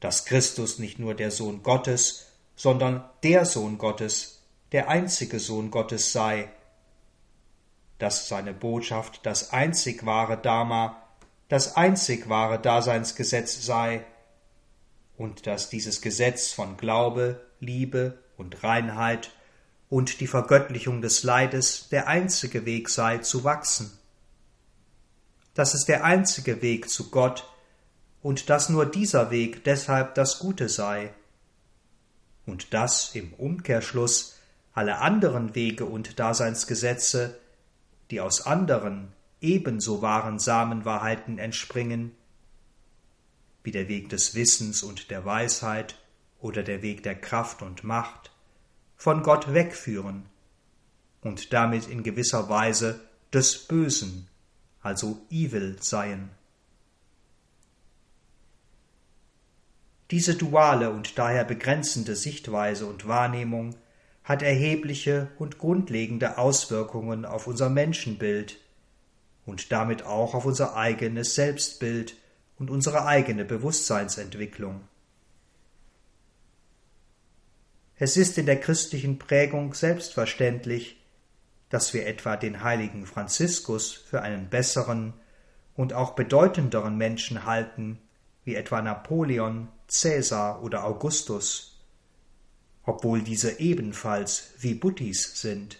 [0.00, 2.29] Dass Christus nicht nur der Sohn Gottes,
[2.60, 4.42] sondern der Sohn Gottes,
[4.72, 6.50] der einzige Sohn Gottes sei,
[7.96, 11.02] dass seine Botschaft das einzig wahre Dharma,
[11.48, 14.04] das einzig wahre Daseinsgesetz sei,
[15.16, 19.30] und dass dieses Gesetz von Glaube, Liebe und Reinheit
[19.88, 23.90] und die Vergöttlichung des Leides der einzige Weg sei zu wachsen.
[25.54, 27.50] Dass es der einzige Weg zu Gott
[28.20, 31.14] und dass nur dieser Weg deshalb das Gute sei.
[32.50, 34.36] Und dass im Umkehrschluss
[34.72, 37.38] alle anderen Wege und Daseinsgesetze,
[38.10, 42.10] die aus anderen, ebenso wahren Samenwahrheiten entspringen,
[43.62, 45.94] wie der Weg des Wissens und der Weisheit
[46.40, 48.32] oder der Weg der Kraft und Macht,
[48.96, 50.24] von Gott wegführen
[51.20, 52.98] und damit in gewisser Weise
[53.32, 54.26] des Bösen,
[54.82, 56.30] also evil seien.
[60.10, 63.76] Diese duale und daher begrenzende Sichtweise und Wahrnehmung
[64.24, 68.58] hat erhebliche und grundlegende Auswirkungen auf unser Menschenbild
[69.46, 72.16] und damit auch auf unser eigenes Selbstbild
[72.58, 74.80] und unsere eigene Bewusstseinsentwicklung.
[77.96, 80.96] Es ist in der christlichen Prägung selbstverständlich,
[81.68, 85.12] dass wir etwa den heiligen Franziskus für einen besseren
[85.76, 87.98] und auch bedeutenderen Menschen halten,
[88.44, 91.80] wie etwa Napoleon, Cäsar oder Augustus,
[92.84, 95.78] obwohl diese ebenfalls wie Buddhis sind,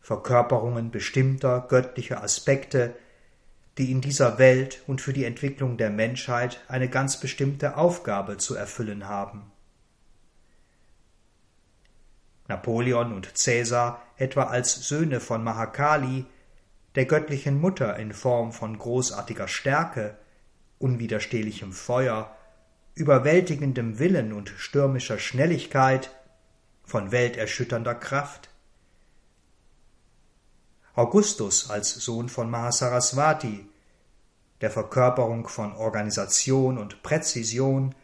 [0.00, 2.96] Verkörperungen bestimmter göttlicher Aspekte,
[3.78, 8.56] die in dieser Welt und für die Entwicklung der Menschheit eine ganz bestimmte Aufgabe zu
[8.56, 9.52] erfüllen haben.
[12.48, 16.26] Napoleon und Cäsar etwa als Söhne von Mahakali,
[16.96, 20.18] der göttlichen Mutter in Form von großartiger Stärke,
[20.80, 22.36] unwiderstehlichem Feuer,
[22.94, 26.10] überwältigendem Willen und stürmischer Schnelligkeit,
[26.84, 28.50] von welterschütternder Kraft.
[30.94, 33.64] Augustus als Sohn von Mahasaraswati,
[34.60, 37.94] der Verkörperung von Organisation und Präzision,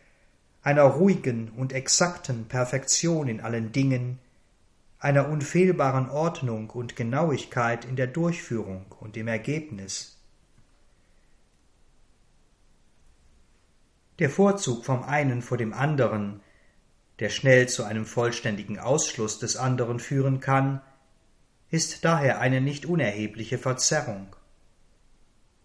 [0.63, 4.19] einer ruhigen und exakten Perfektion in allen Dingen,
[4.99, 10.16] einer unfehlbaren Ordnung und Genauigkeit in der Durchführung und im Ergebnis.
[14.19, 16.41] Der Vorzug vom einen vor dem anderen,
[17.19, 20.81] der schnell zu einem vollständigen Ausschluss des anderen führen kann,
[21.71, 24.35] ist daher eine nicht unerhebliche Verzerrung.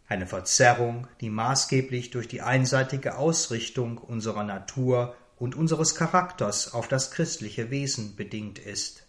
[0.07, 7.11] Eine Verzerrung, die maßgeblich durch die einseitige Ausrichtung unserer Natur und unseres Charakters auf das
[7.11, 9.05] christliche Wesen bedingt ist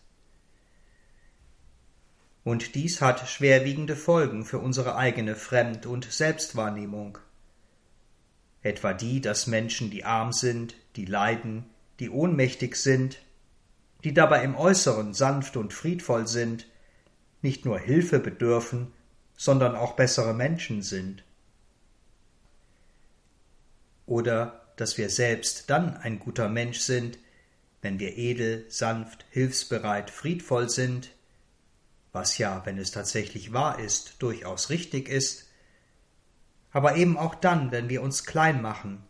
[2.45, 7.19] und dies hat schwerwiegende Folgen für unsere eigene Fremd- und Selbstwahrnehmung.
[8.63, 11.65] Etwa die, dass Menschen, die arm sind, die leiden,
[11.99, 13.19] die ohnmächtig sind,
[14.05, 16.67] die dabei im Äußeren sanft und friedvoll sind,
[17.41, 18.93] nicht nur Hilfe bedürfen,
[19.37, 21.25] sondern auch bessere Menschen sind.
[24.07, 27.19] Oder dass wir selbst dann ein guter Mensch sind,
[27.83, 31.11] wenn wir edel, sanft, hilfsbereit, friedvoll sind,
[32.13, 35.49] was ja, wenn es tatsächlich wahr ist, durchaus richtig ist,
[36.73, 39.05] aber eben auch dann, wenn wir uns klein machen,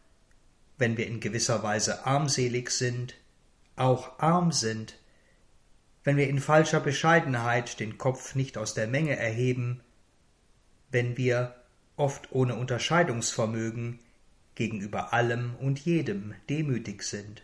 [0.79, 3.15] wenn wir in gewisser Weise armselig sind,
[3.77, 4.99] auch arm sind,
[6.05, 9.81] wenn wir in falscher Bescheidenheit den Kopf nicht aus der Menge erheben,
[10.91, 11.55] wenn wir,
[11.97, 14.01] oft ohne Unterscheidungsvermögen,
[14.55, 17.43] gegenüber allem und jedem demütig sind.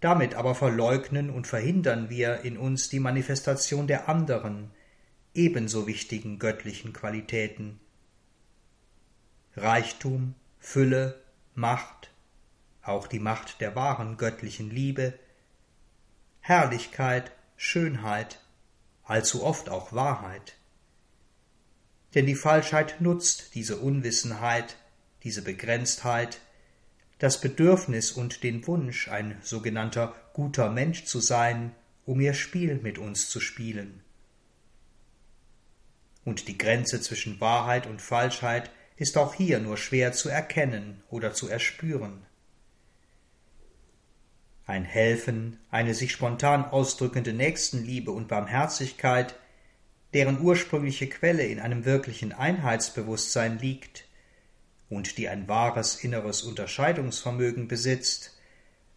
[0.00, 4.70] Damit aber verleugnen und verhindern wir in uns die Manifestation der anderen,
[5.34, 7.80] ebenso wichtigen göttlichen Qualitäten.
[9.56, 11.22] Reichtum, Fülle,
[11.54, 12.10] Macht,
[12.82, 15.18] auch die Macht der wahren göttlichen Liebe,
[16.40, 18.40] Herrlichkeit, Schönheit,
[19.04, 20.56] allzu oft auch Wahrheit.
[22.14, 24.76] Denn die Falschheit nutzt diese Unwissenheit,
[25.24, 26.40] diese Begrenztheit,
[27.18, 32.98] das Bedürfnis und den Wunsch, ein sogenannter guter Mensch zu sein, um ihr Spiel mit
[32.98, 34.03] uns zu spielen.
[36.24, 41.34] Und die Grenze zwischen Wahrheit und Falschheit ist auch hier nur schwer zu erkennen oder
[41.34, 42.24] zu erspüren.
[44.66, 49.34] Ein Helfen, eine sich spontan ausdrückende Nächstenliebe und Barmherzigkeit,
[50.14, 54.06] deren ursprüngliche Quelle in einem wirklichen Einheitsbewusstsein liegt
[54.88, 58.38] und die ein wahres inneres Unterscheidungsvermögen besitzt,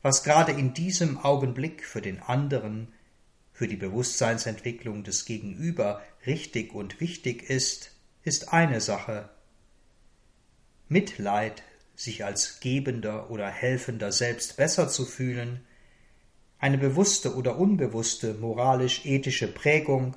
[0.02, 2.94] was gerade in diesem Augenblick für den anderen,
[3.58, 7.90] für die Bewusstseinsentwicklung des Gegenüber richtig und wichtig ist,
[8.22, 9.30] ist eine Sache.
[10.90, 11.64] Mitleid,
[11.96, 15.66] sich als Gebender oder Helfender selbst besser zu fühlen,
[16.60, 20.16] eine bewusste oder unbewusste moralisch-ethische Prägung,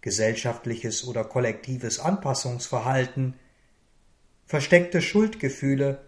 [0.00, 3.34] gesellschaftliches oder kollektives Anpassungsverhalten,
[4.46, 6.00] versteckte Schuldgefühle,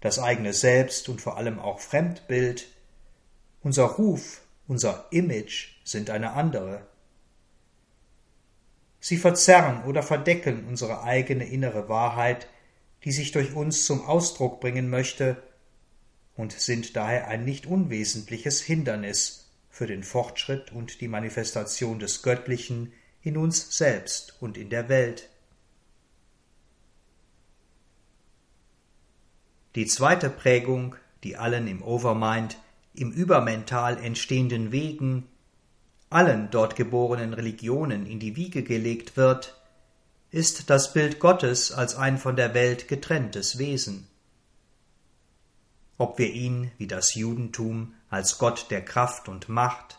[0.00, 2.68] das eigene Selbst und vor allem auch Fremdbild,
[3.60, 6.86] unser Ruf, unser Image sind eine andere.
[9.00, 12.48] Sie verzerren oder verdecken unsere eigene innere Wahrheit,
[13.04, 15.42] die sich durch uns zum Ausdruck bringen möchte,
[16.36, 22.92] und sind daher ein nicht unwesentliches Hindernis für den Fortschritt und die Manifestation des Göttlichen
[23.22, 25.28] in uns selbst und in der Welt.
[29.74, 32.56] Die zweite Prägung, die allen im Overmind,
[32.98, 35.28] im Übermental entstehenden Wegen,
[36.10, 39.60] allen dort geborenen Religionen in die Wiege gelegt wird,
[40.30, 44.06] ist das Bild Gottes als ein von der Welt getrenntes Wesen.
[45.96, 49.98] Ob wir ihn, wie das Judentum, als Gott der Kraft und Macht,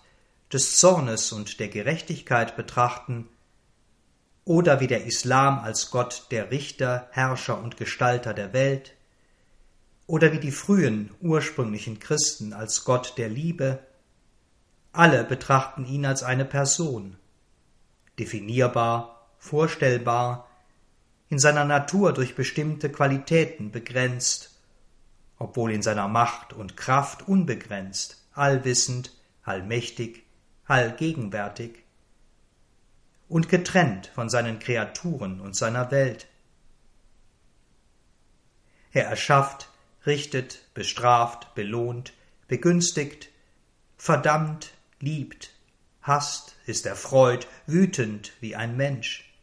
[0.52, 3.28] des Zornes und der Gerechtigkeit betrachten,
[4.46, 8.96] oder wie der Islam als Gott der Richter, Herrscher und Gestalter der Welt,
[10.10, 13.78] oder wie die frühen, ursprünglichen Christen als Gott der Liebe,
[14.92, 17.16] alle betrachten ihn als eine Person,
[18.18, 20.50] definierbar, vorstellbar,
[21.30, 24.58] in seiner Natur durch bestimmte Qualitäten begrenzt,
[25.38, 30.24] obwohl in seiner Macht und Kraft unbegrenzt, allwissend, allmächtig,
[30.66, 31.84] allgegenwärtig
[33.28, 36.26] und getrennt von seinen Kreaturen und seiner Welt.
[38.92, 39.70] Er erschafft,
[40.06, 42.14] richtet, bestraft, belohnt,
[42.48, 43.30] begünstigt,
[43.98, 45.54] verdammt, liebt,
[46.02, 49.34] hasst, ist erfreut, wütend wie ein Mensch.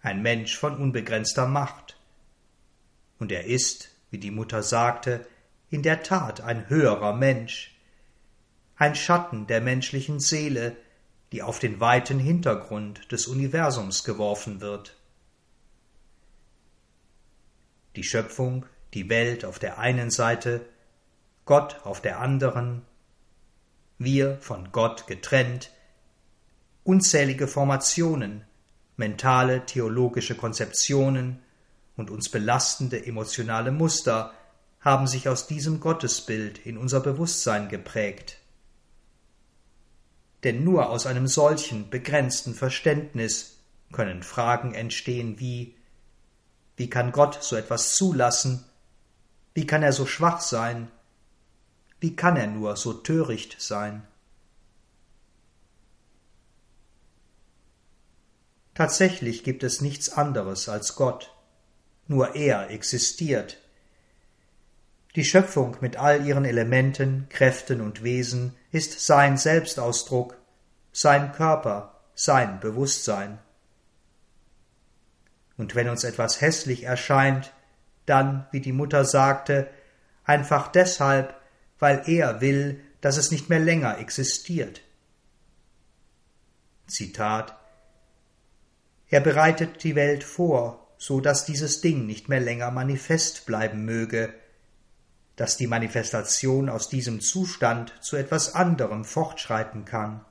[0.00, 1.96] Ein Mensch von unbegrenzter Macht.
[3.18, 5.26] Und er ist, wie die Mutter sagte,
[5.70, 7.74] in der Tat ein höherer Mensch,
[8.76, 10.76] ein Schatten der menschlichen Seele,
[11.32, 14.96] die auf den weiten Hintergrund des Universums geworfen wird.
[17.96, 20.64] Die Schöpfung die Welt auf der einen Seite,
[21.44, 22.82] Gott auf der anderen,
[23.98, 25.70] wir von Gott getrennt,
[26.84, 28.44] unzählige Formationen,
[28.96, 31.42] mentale theologische Konzeptionen
[31.96, 34.32] und uns belastende emotionale Muster
[34.80, 38.38] haben sich aus diesem Gottesbild in unser Bewusstsein geprägt.
[40.44, 43.58] Denn nur aus einem solchen begrenzten Verständnis
[43.92, 45.74] können Fragen entstehen wie
[46.76, 48.64] Wie kann Gott so etwas zulassen
[49.54, 50.90] wie kann er so schwach sein?
[52.00, 54.06] Wie kann er nur so töricht sein?
[58.74, 61.32] Tatsächlich gibt es nichts anderes als Gott.
[62.08, 63.58] Nur er existiert.
[65.14, 70.36] Die Schöpfung mit all ihren Elementen, Kräften und Wesen ist sein Selbstausdruck,
[70.92, 73.38] sein Körper, sein Bewusstsein.
[75.56, 77.52] Und wenn uns etwas hässlich erscheint,
[78.06, 79.68] dann, wie die Mutter sagte,
[80.24, 81.34] einfach deshalb,
[81.78, 84.80] weil er will, dass es nicht mehr länger existiert.
[86.86, 87.58] Zitat
[89.08, 94.32] Er bereitet die Welt vor, so dass dieses Ding nicht mehr länger manifest bleiben möge,
[95.36, 100.24] dass die Manifestation aus diesem Zustand zu etwas anderem fortschreiten kann.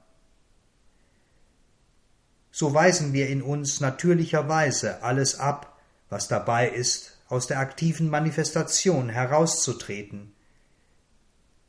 [2.51, 9.09] So weisen wir in uns natürlicherweise alles ab, was dabei ist, aus der aktiven Manifestation
[9.09, 10.36] herauszutreten.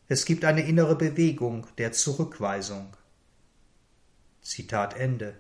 [0.09, 2.95] Es gibt eine innere Bewegung der Zurückweisung.
[4.43, 5.35] Zitat Ende.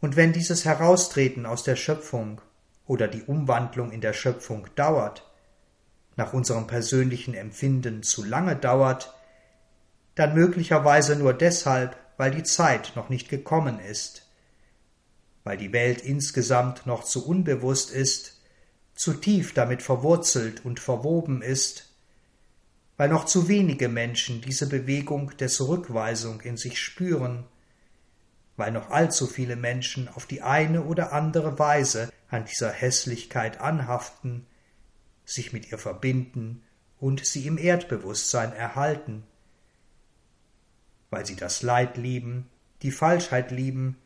[0.00, 2.40] Und wenn dieses Heraustreten aus der Schöpfung
[2.86, 5.30] oder die Umwandlung in der Schöpfung dauert,
[6.16, 9.14] nach unserem persönlichen Empfinden zu lange dauert,
[10.14, 14.23] dann möglicherweise nur deshalb, weil die Zeit noch nicht gekommen ist,
[15.44, 18.40] weil die Welt insgesamt noch zu unbewusst ist,
[18.94, 21.90] zu tief damit verwurzelt und verwoben ist,
[22.96, 27.44] weil noch zu wenige Menschen diese Bewegung der Zurückweisung in sich spüren,
[28.56, 34.46] weil noch allzu viele Menschen auf die eine oder andere Weise an dieser Hässlichkeit anhaften,
[35.24, 36.62] sich mit ihr verbinden
[37.00, 39.24] und sie im Erdbewusstsein erhalten,
[41.10, 42.48] weil sie das Leid lieben,
[42.82, 43.96] die Falschheit lieben,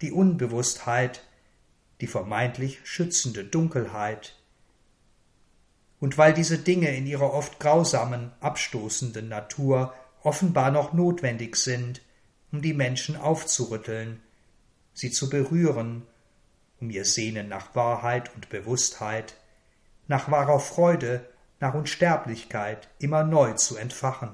[0.00, 1.26] die Unbewusstheit,
[2.00, 4.36] die vermeintlich schützende Dunkelheit,
[6.00, 12.00] und weil diese Dinge in ihrer oft grausamen, abstoßenden Natur offenbar noch notwendig sind,
[12.52, 14.22] um die Menschen aufzurütteln,
[14.94, 16.06] sie zu berühren,
[16.80, 19.34] um ihr Sehnen nach Wahrheit und Bewusstheit,
[20.08, 21.28] nach wahrer Freude,
[21.60, 24.30] nach Unsterblichkeit immer neu zu entfachen,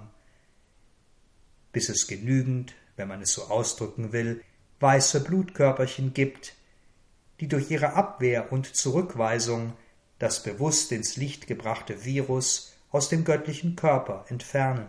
[1.72, 4.42] bis es genügend, wenn man es so ausdrücken will,
[4.80, 6.54] weiße Blutkörperchen gibt,
[7.40, 9.72] die durch ihre Abwehr und Zurückweisung
[10.18, 14.88] das bewusst ins Licht gebrachte Virus aus dem göttlichen Körper entfernen.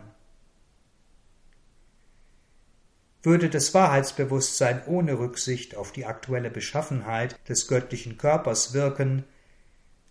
[3.22, 9.24] Würde das Wahrheitsbewusstsein ohne Rücksicht auf die aktuelle Beschaffenheit des göttlichen Körpers wirken,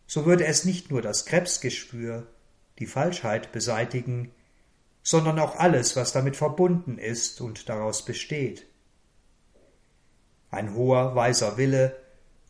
[0.05, 2.27] so würde es nicht nur das Krebsgespür,
[2.79, 4.31] die Falschheit beseitigen,
[5.03, 8.67] sondern auch alles, was damit verbunden ist und daraus besteht.
[10.57, 11.95] Ein hoher, weiser Wille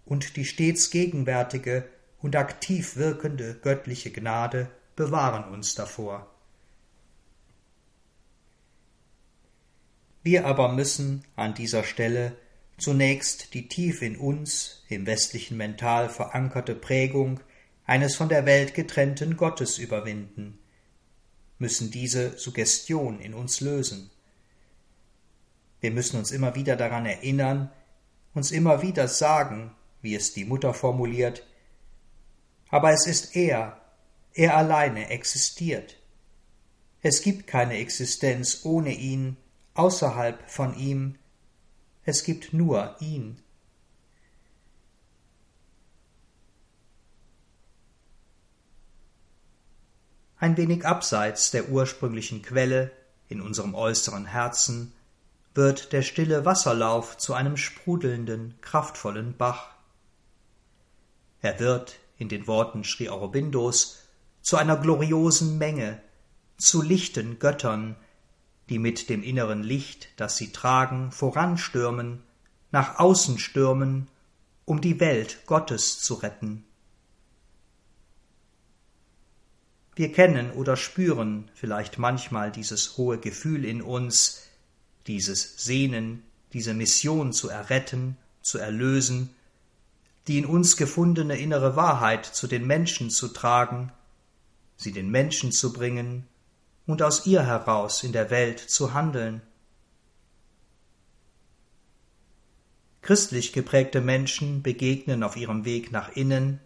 [0.05, 1.83] und die stets gegenwärtige,
[2.19, 6.33] und aktiv wirkende göttliche Gnade bewahren uns davor.
[10.23, 12.37] Wir aber müssen an dieser Stelle
[12.77, 17.41] zunächst die tief in uns, im westlichen Mental verankerte Prägung
[17.85, 20.59] eines von der Welt getrennten Gottes überwinden,
[21.59, 24.11] müssen diese Suggestion in uns lösen.
[25.81, 27.69] Wir müssen uns immer wieder daran erinnern,
[28.37, 31.45] uns immer wieder sagen, wie es die Mutter formuliert,
[32.69, 33.81] aber es ist er,
[34.33, 35.97] er alleine existiert.
[37.01, 39.37] Es gibt keine Existenz ohne ihn,
[39.73, 41.15] außerhalb von ihm,
[42.03, 43.41] es gibt nur ihn.
[50.37, 52.91] Ein wenig abseits der ursprünglichen Quelle,
[53.29, 54.93] in unserem äußeren Herzen,
[55.57, 59.71] wird der stille Wasserlauf zu einem sprudelnden, kraftvollen Bach.
[61.41, 64.03] Er wird in den Worten Sri Aurobindos,
[64.41, 66.01] zu einer gloriosen Menge,
[66.57, 67.95] zu lichten Göttern,
[68.69, 72.23] die mit dem inneren Licht, das sie tragen, voranstürmen,
[72.71, 74.07] nach außen stürmen,
[74.65, 76.65] um die Welt Gottes zu retten.
[79.95, 84.46] Wir kennen oder spüren vielleicht manchmal dieses hohe Gefühl in uns,
[85.07, 89.29] dieses Sehnen, diese Mission zu erretten, zu erlösen,
[90.27, 93.91] die in uns gefundene innere Wahrheit zu den Menschen zu tragen,
[94.75, 96.27] sie den Menschen zu bringen
[96.85, 99.41] und aus ihr heraus in der Welt zu handeln.
[103.01, 106.59] Christlich geprägte Menschen begegnen auf ihrem Weg nach innen,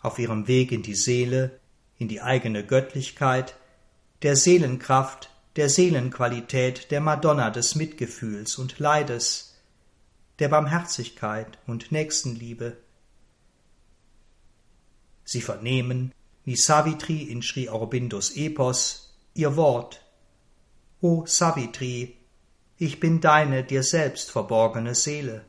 [0.00, 1.60] auf ihrem Weg in die Seele,
[1.98, 3.54] in die eigene Göttlichkeit,
[4.22, 9.54] der Seelenkraft, der Seelenqualität der Madonna des Mitgefühls und Leides,
[10.38, 12.78] der Barmherzigkeit und Nächstenliebe.
[15.24, 16.12] Sie vernehmen,
[16.44, 20.04] wie Savitri in Sri Aurobindos Epos, ihr Wort.
[21.00, 22.16] O Savitri,
[22.78, 25.44] ich bin deine dir selbst verborgene Seele.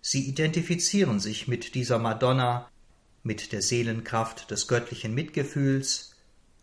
[0.00, 2.68] Sie identifizieren sich mit dieser Madonna,
[3.22, 6.11] mit der Seelenkraft des göttlichen Mitgefühls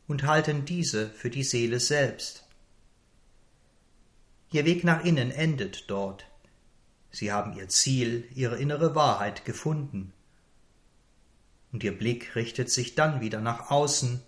[0.09, 2.43] und halten diese für die Seele selbst.
[4.51, 6.25] Ihr Weg nach innen endet dort.
[7.11, 10.11] Sie haben ihr Ziel, ihre innere Wahrheit gefunden.
[11.71, 14.21] Und ihr Blick richtet sich dann wieder nach außen,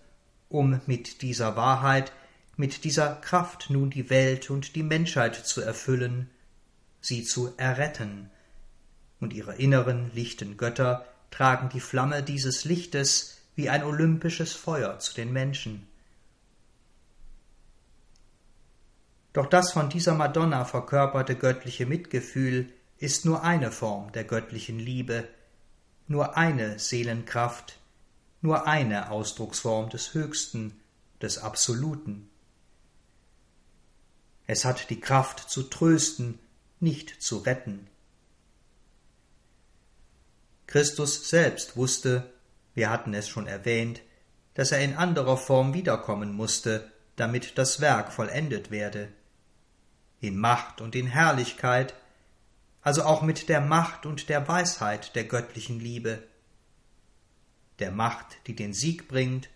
[0.49, 2.13] um mit dieser Wahrheit,
[2.57, 6.29] mit dieser Kraft nun die Welt und die Menschheit zu erfüllen,
[6.99, 8.29] sie zu erretten.
[9.19, 15.13] Und ihre inneren, lichten Götter tragen die Flamme dieses Lichtes wie ein olympisches Feuer zu
[15.13, 15.87] den Menschen.
[19.33, 25.27] Doch das von dieser Madonna verkörperte göttliche Mitgefühl ist nur eine Form der göttlichen Liebe,
[26.07, 27.79] nur eine Seelenkraft,
[28.41, 30.79] nur eine Ausdrucksform des Höchsten,
[31.21, 32.29] des Absoluten.
[34.47, 36.39] Es hat die Kraft zu trösten,
[36.79, 37.87] nicht zu retten.
[40.67, 42.31] Christus selbst wusste,
[42.73, 44.01] wir hatten es schon erwähnt,
[44.53, 49.09] dass er in anderer Form wiederkommen musste, damit das Werk vollendet werde
[50.21, 51.95] in Macht und in Herrlichkeit,
[52.81, 56.23] also auch mit der Macht und der Weisheit der göttlichen Liebe,
[57.79, 59.49] der Macht, die den Sieg bringt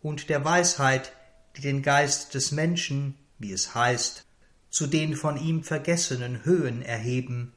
[0.00, 1.12] und der Weisheit,
[1.56, 4.24] die den Geist des Menschen, wie es heißt,
[4.70, 7.52] zu den von ihm vergessenen Höhen erheben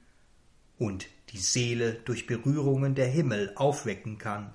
[0.78, 4.54] und die Seele durch Berührungen der Himmel aufwecken kann.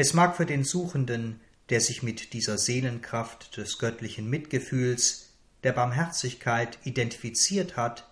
[0.00, 6.78] Es mag für den Suchenden, der sich mit dieser Seelenkraft des göttlichen Mitgefühls, der Barmherzigkeit
[6.84, 8.08] identifiziert hat,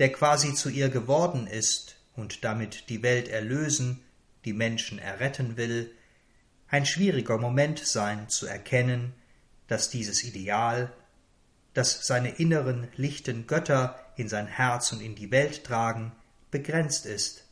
[0.00, 4.00] der quasi zu ihr geworden ist und damit die Welt erlösen,
[4.44, 5.92] die Menschen erretten will,
[6.66, 9.14] ein schwieriger Moment sein zu erkennen,
[9.68, 10.92] dass dieses Ideal,
[11.72, 16.10] das seine inneren lichten Götter in sein Herz und in die Welt tragen,
[16.50, 17.43] begrenzt ist,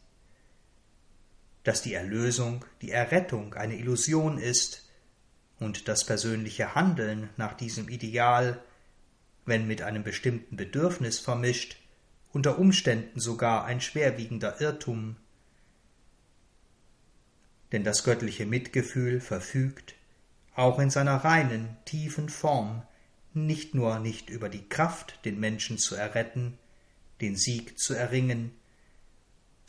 [1.65, 4.89] dass die Erlösung, die Errettung eine Illusion ist
[5.59, 8.63] und das persönliche Handeln nach diesem Ideal,
[9.45, 11.77] wenn mit einem bestimmten Bedürfnis vermischt,
[12.33, 15.17] unter Umständen sogar ein schwerwiegender Irrtum.
[17.71, 19.95] Denn das göttliche Mitgefühl verfügt,
[20.55, 22.83] auch in seiner reinen, tiefen Form,
[23.35, 26.59] nicht nur nicht über die Kraft, den Menschen zu erretten,
[27.21, 28.53] den Sieg zu erringen,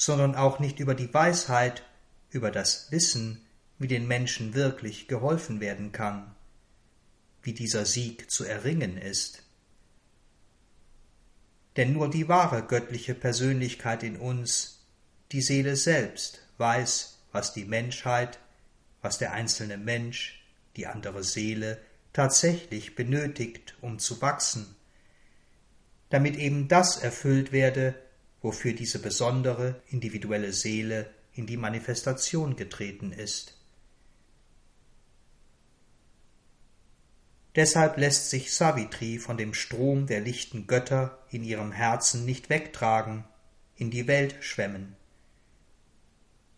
[0.06, 1.84] sondern auch nicht über die Weisheit,
[2.30, 3.45] über das Wissen,
[3.80, 6.36] wie den Menschen wirklich geholfen werden kann,
[7.41, 9.43] wie dieser Sieg zu erringen ist.
[11.76, 14.86] Denn nur die wahre göttliche Persönlichkeit in uns,
[15.32, 18.39] die Seele selbst, weiß, was die Menschheit,
[19.01, 20.43] was der einzelne Mensch,
[20.76, 21.80] die andere Seele
[22.14, 24.76] tatsächlich benötigt, um zu wachsen,
[26.10, 27.95] damit eben das erfüllt werde,
[28.44, 33.58] wofür diese besondere individuelle Seele in die Manifestation getreten ist.
[37.56, 43.26] Deshalb lässt sich Savitri von dem Strom der lichten Götter in ihrem Herzen nicht wegtragen,
[43.76, 44.96] in die Welt schwemmen.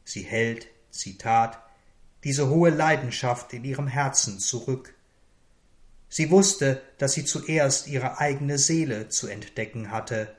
[0.05, 1.61] Sie hält, Zitat,
[2.23, 4.95] diese hohe Leidenschaft in ihrem Herzen zurück.
[6.07, 10.33] Sie wusste, dass sie zuerst ihre eigene Seele zu entdecken hatte.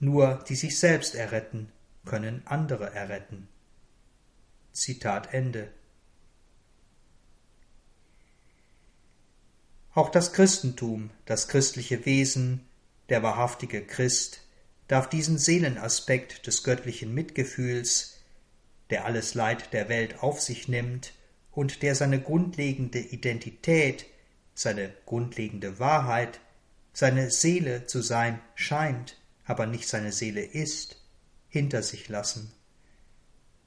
[0.00, 1.70] Nur die sich selbst erretten,
[2.04, 3.48] können andere erretten.
[4.72, 5.70] Zitat Ende.
[9.92, 12.66] Auch das Christentum, das christliche Wesen,
[13.10, 14.40] der wahrhaftige Christ,
[14.88, 18.20] darf diesen Seelenaspekt des göttlichen Mitgefühls,
[18.88, 21.12] der alles Leid der Welt auf sich nimmt
[21.52, 24.06] und der seine grundlegende Identität,
[24.54, 26.40] seine grundlegende Wahrheit,
[26.92, 29.19] seine Seele zu sein scheint,
[29.50, 31.04] aber nicht seine Seele ist,
[31.48, 32.52] hinter sich lassen,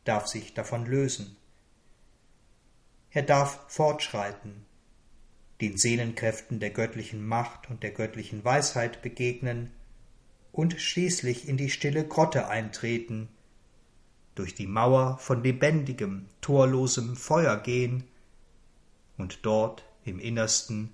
[0.05, 1.35] darf sich davon lösen.
[3.11, 4.65] Er darf fortschreiten,
[5.59, 9.71] den Seelenkräften der göttlichen Macht und der göttlichen Weisheit begegnen
[10.53, 13.27] und schließlich in die stille Grotte eintreten,
[14.35, 18.05] durch die Mauer von lebendigem, torlosem Feuer gehen
[19.17, 20.93] und dort im Innersten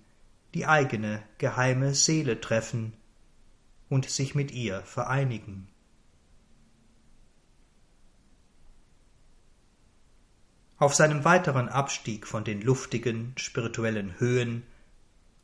[0.55, 2.93] die eigene geheime Seele treffen
[3.89, 5.67] und sich mit ihr vereinigen.
[10.77, 14.63] Auf seinem weiteren Abstieg von den luftigen, spirituellen Höhen,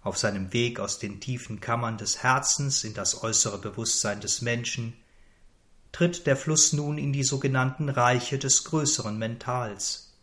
[0.02, 4.94] auf seinem Weg aus den tiefen Kammern des Herzens in das äußere Bewusstsein des Menschen,
[5.92, 10.14] tritt der Fluss nun in die sogenannten Reiche des größeren Mentals.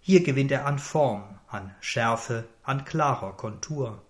[0.00, 4.04] Hier gewinnt er an Form, an Schärfe, an klarer Kontur.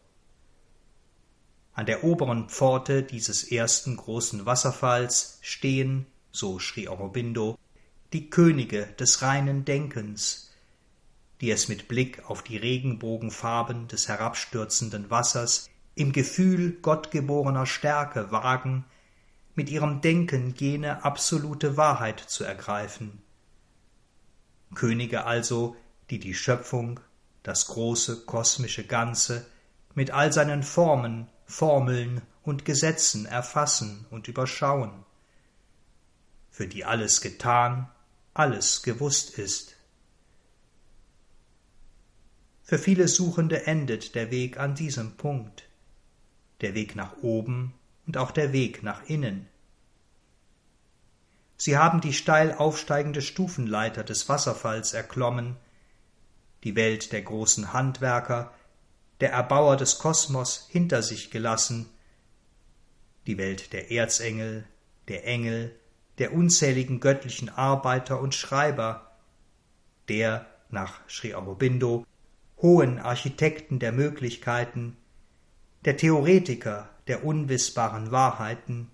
[1.74, 7.58] An der oberen Pforte dieses ersten großen Wasserfalls stehen, so schrie Aurobindo,
[8.12, 10.50] die Könige des reinen Denkens,
[11.40, 18.84] die es mit Blick auf die Regenbogenfarben des herabstürzenden Wassers im Gefühl gottgeborener Stärke wagen,
[19.54, 23.22] mit ihrem Denken jene absolute Wahrheit zu ergreifen.
[24.74, 25.76] Könige also,
[26.10, 27.00] die die Schöpfung,
[27.42, 29.46] das große kosmische Ganze,
[29.94, 35.04] mit all seinen Formen, Formeln und Gesetzen erfassen und überschauen,
[36.50, 37.88] für die alles getan,
[38.34, 39.76] alles gewusst ist.
[42.62, 45.64] Für viele Suchende endet der Weg an diesem Punkt,
[46.60, 47.74] der Weg nach oben
[48.06, 49.48] und auch der Weg nach innen.
[51.56, 55.56] Sie haben die steil aufsteigende Stufenleiter des Wasserfalls erklommen,
[56.64, 58.52] die Welt der großen Handwerker,
[59.22, 61.88] der Erbauer des Kosmos hinter sich gelassen,
[63.28, 64.64] die Welt der Erzengel,
[65.06, 65.78] der Engel,
[66.18, 69.12] der unzähligen göttlichen Arbeiter und Schreiber,
[70.08, 72.04] der, nach Sri Aurobindo,
[72.60, 74.96] hohen Architekten der Möglichkeiten,
[75.84, 78.90] der Theoretiker der unwissbaren Wahrheiten,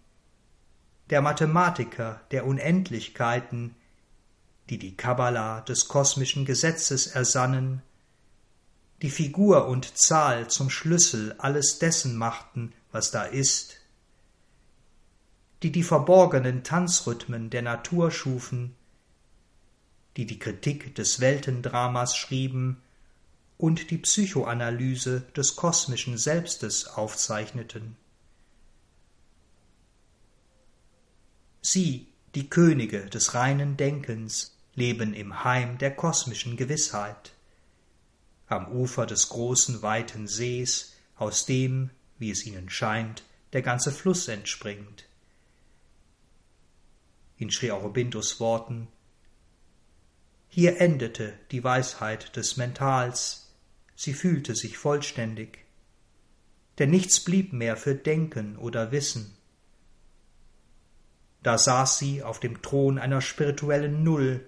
[1.08, 3.76] der Mathematiker der Unendlichkeiten,
[4.68, 7.80] die die Kabbala des kosmischen Gesetzes ersannen,
[9.02, 13.76] die Figur und Zahl zum Schlüssel alles dessen machten, was da ist,
[15.62, 18.74] die die verborgenen Tanzrhythmen der Natur schufen,
[20.16, 22.82] die die Kritik des Weltendramas schrieben
[23.56, 27.96] und die Psychoanalyse des kosmischen Selbstes aufzeichneten.
[31.60, 37.32] Sie, die Könige des reinen Denkens, leben im Heim der kosmischen Gewissheit,
[38.48, 43.22] am Ufer des großen weiten Sees, aus dem, wie es ihnen scheint,
[43.52, 45.06] der ganze Fluss entspringt.
[47.36, 48.88] In Sri Aurobindos Worten
[50.48, 53.52] Hier endete die Weisheit des Mentals,
[53.94, 55.58] sie fühlte sich vollständig,
[56.78, 59.36] denn nichts blieb mehr für Denken oder Wissen.
[61.42, 64.46] Da saß sie auf dem Thron einer spirituellen Null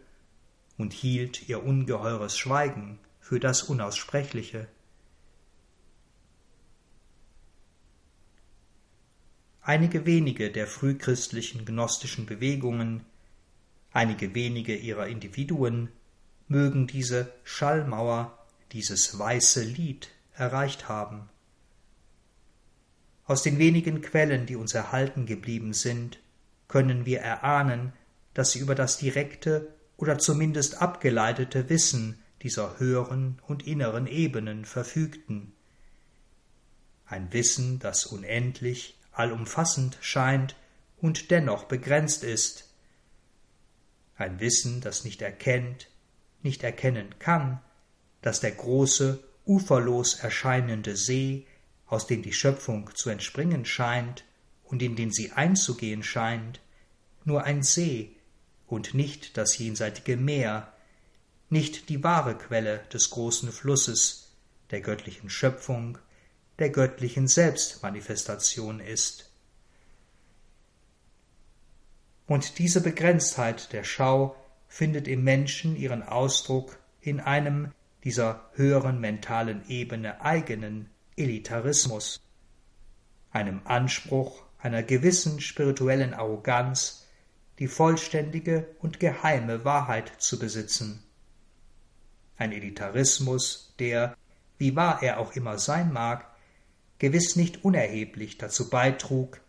[0.78, 2.98] und hielt ihr ungeheures Schweigen
[3.30, 4.66] für das Unaussprechliche.
[9.60, 13.04] Einige wenige der frühchristlichen gnostischen Bewegungen,
[13.92, 15.90] einige wenige ihrer Individuen
[16.48, 18.36] mögen diese Schallmauer,
[18.72, 21.28] dieses weiße Lied erreicht haben.
[23.26, 26.18] Aus den wenigen Quellen, die uns erhalten geblieben sind,
[26.66, 27.92] können wir erahnen,
[28.34, 35.52] dass sie über das direkte oder zumindest abgeleitete Wissen dieser höheren und inneren Ebenen verfügten.
[37.06, 40.56] Ein Wissen, das unendlich, allumfassend scheint
[41.00, 42.72] und dennoch begrenzt ist.
[44.16, 45.88] Ein Wissen, das nicht erkennt,
[46.42, 47.60] nicht erkennen kann,
[48.22, 51.46] dass der große, uferlos erscheinende See,
[51.86, 54.24] aus dem die Schöpfung zu entspringen scheint
[54.64, 56.60] und in den sie einzugehen scheint,
[57.24, 58.16] nur ein See,
[58.66, 60.72] und nicht das jenseitige Meer,
[61.50, 64.32] nicht die wahre Quelle des großen Flusses,
[64.70, 65.98] der göttlichen Schöpfung,
[66.58, 69.30] der göttlichen Selbstmanifestation ist.
[72.26, 74.36] Und diese Begrenztheit der Schau
[74.68, 77.72] findet im Menschen ihren Ausdruck in einem
[78.04, 82.20] dieser höheren mentalen Ebene eigenen Elitarismus,
[83.32, 87.08] einem Anspruch einer gewissen spirituellen Arroganz,
[87.58, 91.02] die vollständige und geheime Wahrheit zu besitzen.
[92.40, 94.16] Ein Elitarismus, der,
[94.56, 96.26] wie wahr er auch immer sein mag,
[96.98, 99.42] gewiss nicht unerheblich dazu beitrug,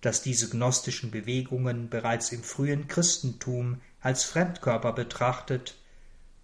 [0.00, 5.76] dass diese gnostischen Bewegungen bereits im frühen Christentum als Fremdkörper betrachtet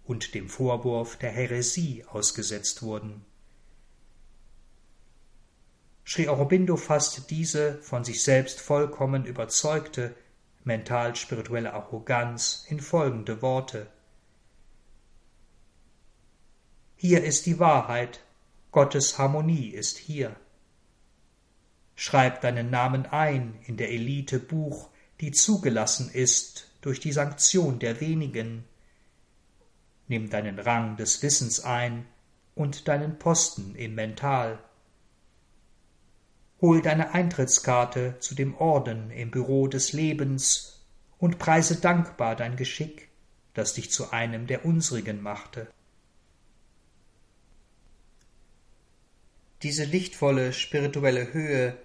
[0.05, 3.25] und dem Vorwurf der Häresie ausgesetzt wurden.
[6.05, 10.15] Sri Aurobindo fasst diese von sich selbst vollkommen überzeugte
[10.63, 13.87] mental-spirituelle Arroganz in folgende Worte.
[17.03, 18.19] Hier ist die Wahrheit,
[18.71, 20.35] Gottes Harmonie ist hier.
[21.95, 24.87] Schreib deinen Namen ein in der Elite Buch,
[25.19, 28.65] die zugelassen ist durch die Sanktion der wenigen.
[30.09, 32.05] Nimm deinen Rang des Wissens ein
[32.53, 34.59] und deinen Posten im Mental.
[36.61, 40.85] Hol deine Eintrittskarte zu dem Orden im Büro des Lebens
[41.17, 43.09] und preise dankbar dein Geschick,
[43.55, 45.67] das dich zu einem der unsrigen machte.
[49.63, 51.77] Diese lichtvolle spirituelle Höhe,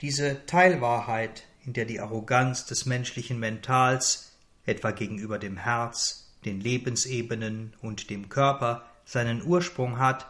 [0.00, 7.74] diese Teilwahrheit, in der die Arroganz des menschlichen Mentals, etwa gegenüber dem Herz, den Lebensebenen
[7.82, 10.28] und dem Körper, seinen Ursprung hat,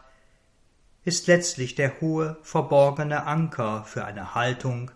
[1.04, 4.90] ist letztlich der hohe, verborgene Anker für eine Haltung,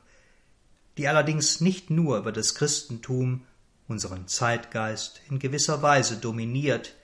[0.97, 3.47] die allerdings nicht nur über das Christentum,
[3.87, 6.95] unseren Zeitgeist, in gewisser Weise dominiert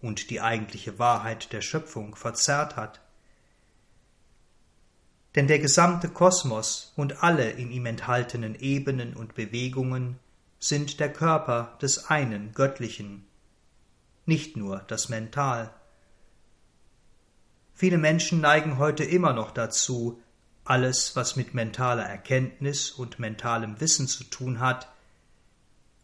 [0.00, 3.00] und die eigentliche Wahrheit der Schöpfung verzerrt hat.
[5.34, 10.18] Denn der gesamte Kosmos und alle in ihm enthaltenen Ebenen und Bewegungen
[10.58, 13.26] sind der Körper des einen Göttlichen,
[14.26, 15.72] nicht nur das Mental.
[17.74, 20.20] Viele Menschen neigen heute immer noch dazu,
[20.64, 24.88] alles, was mit mentaler Erkenntnis und mentalem Wissen zu tun hat,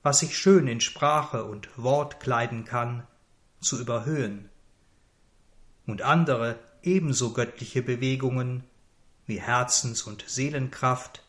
[0.03, 3.07] was sich schön in Sprache und Wort kleiden kann,
[3.61, 4.49] zu überhöhen.
[5.87, 8.65] Und andere ebenso göttliche Bewegungen
[9.27, 11.23] wie Herzens- und Seelenkraft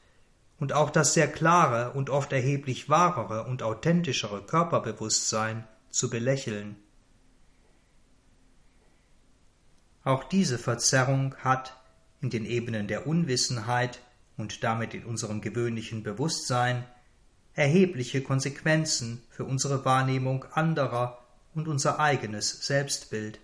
[0.60, 6.76] und auch das sehr klare und oft erheblich wahrere und authentischere Körperbewusstsein zu belächeln.
[10.04, 11.76] Auch diese Verzerrung hat
[12.22, 14.02] in den Ebenen der Unwissenheit
[14.38, 16.86] und damit in unserem gewöhnlichen Bewusstsein
[17.54, 23.40] erhebliche Konsequenzen für unsere Wahrnehmung anderer und unser eigenes Selbstbild.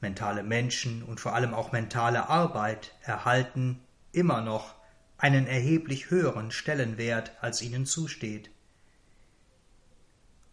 [0.00, 3.80] Mentale Menschen und vor allem auch mentale Arbeit erhalten
[4.12, 4.74] immer noch
[5.18, 8.50] einen erheblich höheren Stellenwert, als ihnen zusteht.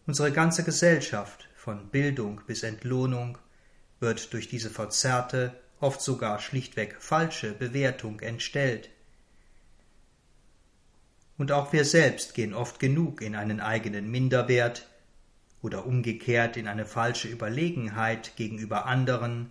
[0.06, 3.38] Unsere ganze Gesellschaft, von Bildung bis Entlohnung,
[4.00, 8.90] wird durch diese verzerrte, oft sogar schlichtweg falsche Bewertung entstellt.
[11.36, 14.88] Und auch wir selbst gehen oft genug in einen eigenen Minderwert
[15.64, 19.50] oder umgekehrt in eine falsche Überlegenheit gegenüber anderen,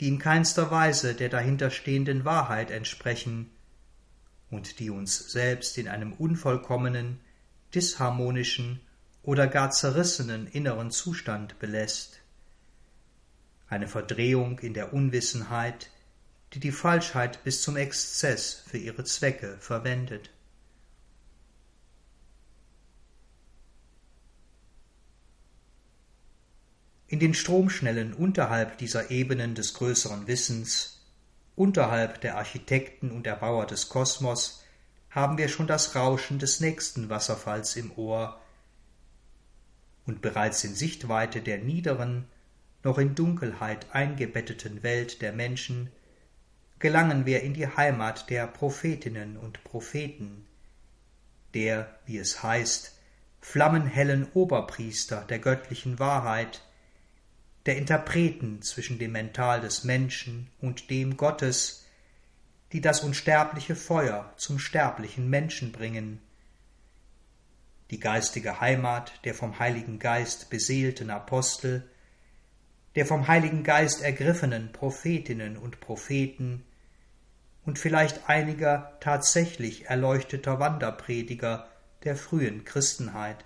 [0.00, 3.48] die in keinster Weise der dahinterstehenden Wahrheit entsprechen
[4.50, 7.20] und die uns selbst in einem unvollkommenen,
[7.72, 8.80] disharmonischen
[9.22, 12.18] oder gar zerrissenen inneren Zustand belässt.
[13.68, 15.90] Eine Verdrehung in der Unwissenheit,
[16.52, 20.30] die die Falschheit bis zum Exzess für ihre Zwecke verwendet.
[27.12, 31.02] In den Stromschnellen unterhalb dieser Ebenen des größeren Wissens,
[31.54, 34.64] unterhalb der Architekten und Erbauer des Kosmos,
[35.10, 38.40] haben wir schon das Rauschen des nächsten Wasserfalls im Ohr,
[40.06, 42.24] und bereits in Sichtweite der niederen,
[42.82, 45.90] noch in Dunkelheit eingebetteten Welt der Menschen
[46.78, 50.46] gelangen wir in die Heimat der Prophetinnen und Propheten,
[51.52, 52.96] der, wie es heißt,
[53.42, 56.62] flammenhellen Oberpriester der göttlichen Wahrheit,
[57.66, 61.84] der Interpreten zwischen dem Mental des Menschen und dem Gottes,
[62.72, 66.20] die das unsterbliche Feuer zum sterblichen Menschen bringen,
[67.90, 71.88] die geistige Heimat der vom Heiligen Geist beseelten Apostel,
[72.94, 76.64] der vom Heiligen Geist ergriffenen Prophetinnen und Propheten
[77.64, 81.68] und vielleicht einiger tatsächlich erleuchteter Wanderprediger
[82.04, 83.44] der frühen Christenheit.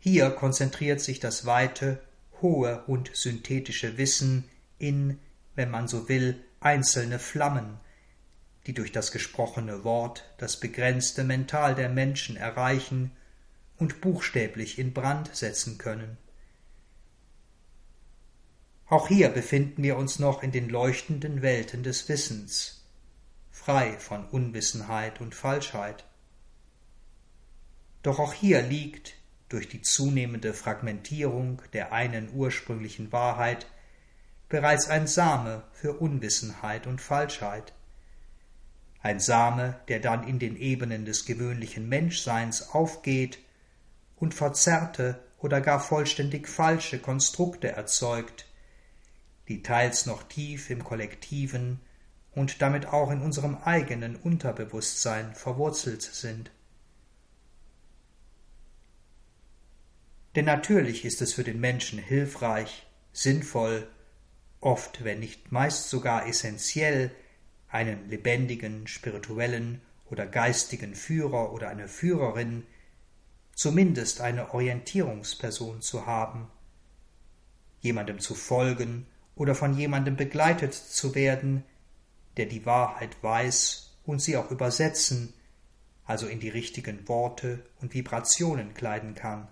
[0.00, 2.00] Hier konzentriert sich das weite,
[2.40, 4.44] hohe und synthetische Wissen
[4.78, 5.18] in,
[5.54, 7.80] wenn man so will, einzelne Flammen,
[8.66, 13.10] die durch das gesprochene Wort das begrenzte Mental der Menschen erreichen
[13.76, 16.16] und buchstäblich in Brand setzen können.
[18.86, 22.84] Auch hier befinden wir uns noch in den leuchtenden Welten des Wissens,
[23.50, 26.04] frei von Unwissenheit und Falschheit.
[28.02, 29.17] Doch auch hier liegt
[29.48, 33.66] durch die zunehmende Fragmentierung der einen ursprünglichen Wahrheit
[34.48, 37.72] bereits ein Same für Unwissenheit und Falschheit.
[39.02, 43.38] Ein Same, der dann in den Ebenen des gewöhnlichen Menschseins aufgeht
[44.16, 48.46] und verzerrte oder gar vollständig falsche Konstrukte erzeugt,
[49.46, 51.80] die teils noch tief im kollektiven
[52.32, 56.50] und damit auch in unserem eigenen Unterbewusstsein verwurzelt sind.
[60.38, 63.88] Denn natürlich ist es für den Menschen hilfreich, sinnvoll,
[64.60, 67.10] oft, wenn nicht meist sogar essentiell,
[67.68, 72.64] einen lebendigen, spirituellen oder geistigen Führer oder eine Führerin,
[73.52, 76.48] zumindest eine Orientierungsperson zu haben,
[77.80, 81.64] jemandem zu folgen oder von jemandem begleitet zu werden,
[82.36, 85.34] der die Wahrheit weiß und sie auch übersetzen,
[86.04, 89.48] also in die richtigen Worte und Vibrationen kleiden kann.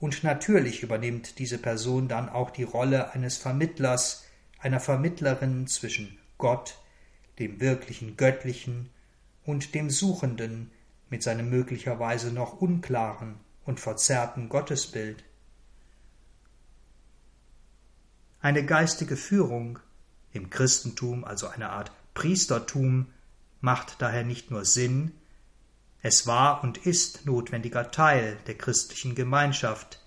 [0.00, 4.24] Und natürlich übernimmt diese Person dann auch die Rolle eines Vermittlers,
[4.60, 6.78] einer Vermittlerin zwischen Gott,
[7.38, 8.90] dem wirklichen Göttlichen,
[9.44, 10.70] und dem Suchenden
[11.08, 15.24] mit seinem möglicherweise noch unklaren und verzerrten Gottesbild.
[18.40, 19.78] Eine geistige Führung,
[20.32, 23.06] im Christentum also eine Art Priestertum,
[23.60, 25.12] macht daher nicht nur Sinn,
[26.02, 30.00] es war und ist notwendiger Teil der christlichen Gemeinschaft,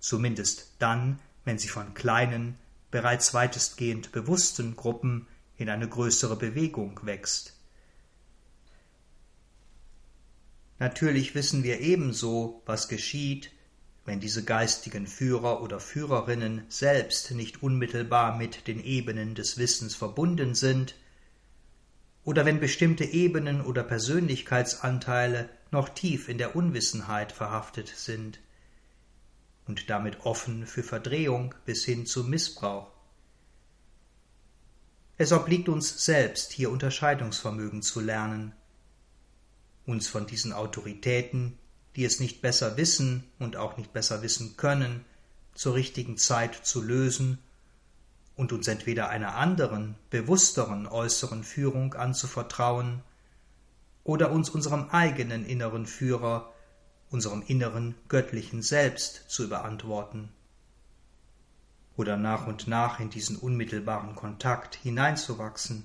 [0.00, 2.58] zumindest dann, wenn sie von kleinen,
[2.90, 5.26] bereits weitestgehend bewussten Gruppen
[5.56, 7.56] in eine größere Bewegung wächst.
[10.78, 13.52] Natürlich wissen wir ebenso, was geschieht,
[14.06, 20.54] wenn diese geistigen Führer oder Führerinnen selbst nicht unmittelbar mit den Ebenen des Wissens verbunden
[20.54, 20.96] sind,
[22.24, 28.40] oder wenn bestimmte Ebenen oder Persönlichkeitsanteile noch tief in der Unwissenheit verhaftet sind
[29.66, 32.90] und damit offen für Verdrehung bis hin zu Missbrauch.
[35.16, 38.52] Es obliegt uns selbst, hier Unterscheidungsvermögen zu lernen,
[39.86, 41.58] uns von diesen Autoritäten,
[41.96, 45.04] die es nicht besser wissen und auch nicht besser wissen können,
[45.54, 47.38] zur richtigen Zeit zu lösen
[48.36, 53.02] und uns entweder einer anderen, bewussteren äußeren Führung anzuvertrauen
[54.04, 56.52] oder uns unserem eigenen inneren Führer,
[57.10, 60.30] unserem inneren göttlichen Selbst zu überantworten
[62.00, 65.84] oder nach und nach in diesen unmittelbaren Kontakt hineinzuwachsen.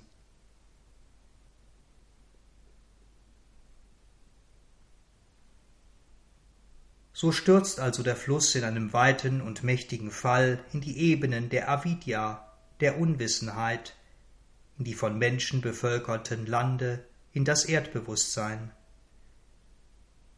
[7.18, 11.70] So stürzt also der Fluss in einem weiten und mächtigen Fall in die Ebenen der
[11.70, 12.46] Avidya,
[12.82, 13.96] der Unwissenheit,
[14.78, 18.74] in die von Menschen bevölkerten Lande, in das Erdbewusstsein.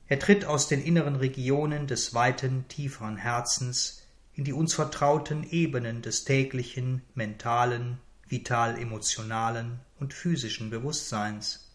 [0.07, 4.03] Er tritt aus den inneren Regionen des weiten, tieferen Herzens
[4.35, 7.97] in die uns vertrauten Ebenen des täglichen, mentalen,
[8.27, 11.66] vital-emotionalen und physischen Bewusstseins.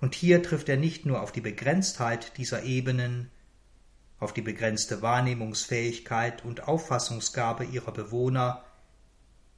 [0.00, 3.30] Und hier trifft er nicht nur auf die Begrenztheit dieser Ebenen,
[4.18, 8.64] auf die begrenzte Wahrnehmungsfähigkeit und Auffassungsgabe ihrer Bewohner,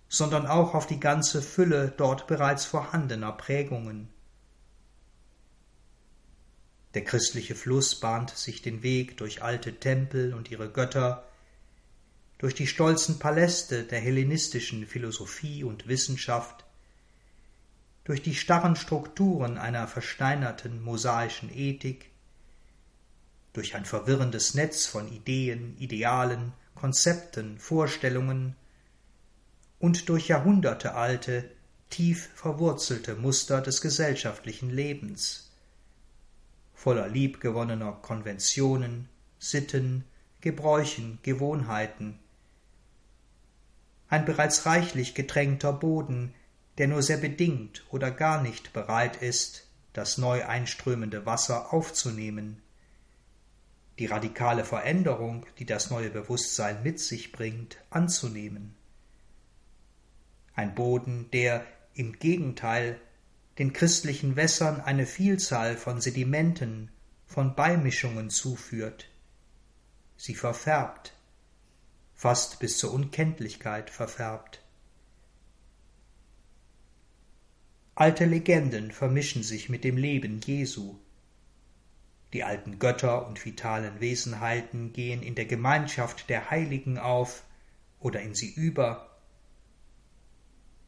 [0.08, 4.08] sondern auch auf die ganze Fülle dort bereits vorhandener Prägungen,
[6.94, 11.26] der christliche Fluss bahnt sich den Weg durch alte Tempel und ihre Götter,
[12.36, 16.61] durch die stolzen Paläste der hellenistischen Philosophie und Wissenschaft,
[18.04, 22.10] durch die starren Strukturen einer versteinerten mosaischen Ethik,
[23.52, 28.56] durch ein verwirrendes Netz von Ideen, Idealen, Konzepten, Vorstellungen
[29.78, 31.50] und durch jahrhundertealte,
[31.90, 35.52] tief verwurzelte Muster des gesellschaftlichen Lebens
[36.82, 40.04] voller liebgewonnener Konventionen, Sitten,
[40.40, 42.18] Gebräuchen, Gewohnheiten.
[44.08, 46.34] Ein bereits reichlich getränkter Boden,
[46.78, 52.62] der nur sehr bedingt oder gar nicht bereit ist, das neu einströmende Wasser aufzunehmen.
[53.98, 58.74] Die radikale Veränderung, die das neue Bewusstsein mit sich bringt, anzunehmen.
[60.54, 62.98] Ein Boden, der im Gegenteil
[63.58, 66.90] den christlichen Wässern eine Vielzahl von Sedimenten,
[67.26, 69.08] von Beimischungen zuführt.
[70.16, 71.14] Sie verfärbt,
[72.14, 74.61] fast bis zur Unkenntlichkeit verfärbt.
[77.94, 80.96] Alte Legenden vermischen sich mit dem Leben Jesu.
[82.32, 87.44] Die alten Götter und vitalen Wesenheiten gehen in der Gemeinschaft der Heiligen auf
[88.00, 89.12] oder in sie über,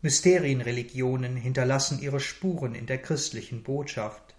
[0.05, 4.35] Mysterienreligionen hinterlassen ihre Spuren in der christlichen Botschaft.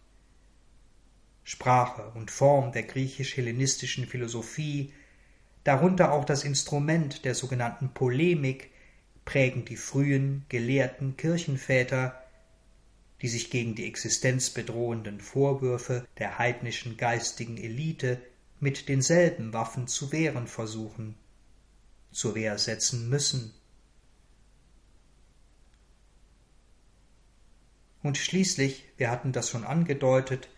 [1.44, 4.94] Sprache und Form der griechisch-hellenistischen Philosophie,
[5.64, 8.70] darunter auch das Instrument der sogenannten Polemik,
[9.26, 12.25] prägen die frühen, gelehrten Kirchenväter,
[13.22, 18.22] die sich gegen die existenzbedrohenden Vorwürfe der heidnischen geistigen Elite
[18.60, 21.16] mit denselben Waffen zu wehren versuchen,
[22.12, 23.54] zur Wehr setzen müssen.
[28.02, 30.50] Und schließlich, wir hatten das schon angedeutet,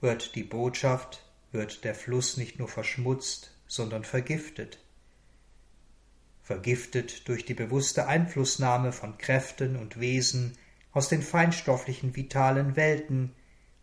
[0.00, 4.82] wird die Botschaft, wird der Fluss nicht nur verschmutzt, sondern vergiftet.
[6.42, 10.58] Vergiftet durch die bewusste Einflussnahme von Kräften und Wesen
[10.92, 13.34] aus den feinstofflichen vitalen Welten,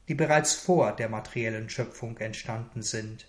[0.08, 3.28] die bereits vor der materiellen Schöpfung entstanden sind.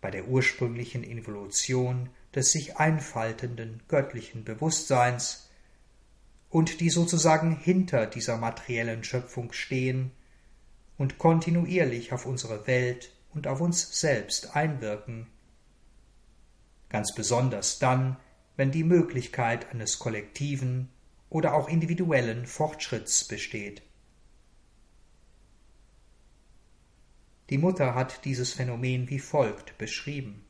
[0.00, 5.48] Bei der ursprünglichen Evolution des sich einfaltenden göttlichen Bewusstseins
[6.50, 10.12] und die sozusagen hinter dieser materiellen Schöpfung stehen
[10.96, 15.26] und kontinuierlich auf unsere Welt und auf uns selbst einwirken.
[16.88, 18.16] Ganz besonders dann,
[18.56, 20.88] wenn die Möglichkeit eines kollektiven
[21.30, 23.82] oder auch individuellen Fortschritts besteht.
[27.50, 30.44] Die Mutter hat dieses Phänomen wie folgt beschrieben.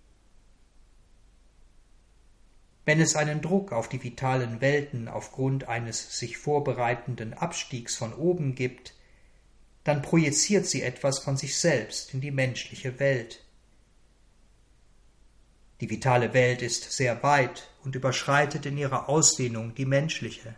[2.84, 8.54] Wenn es einen Druck auf die vitalen Welten aufgrund eines sich vorbereitenden Abstiegs von oben
[8.54, 8.94] gibt,
[9.84, 13.44] dann projiziert sie etwas von sich selbst in die menschliche Welt.
[15.80, 20.56] Die vitale Welt ist sehr weit und überschreitet in ihrer Ausdehnung die menschliche.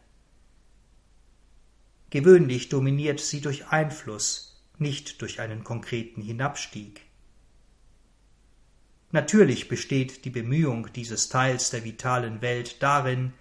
[2.10, 7.02] Gewöhnlich dominiert sie durch Einfluss, nicht durch einen konkreten Hinabstieg.
[9.12, 13.32] Natürlich besteht die Bemühung dieses Teils der vitalen Welt darin,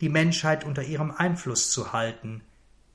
[0.00, 2.42] die Menschheit unter ihrem Einfluss zu halten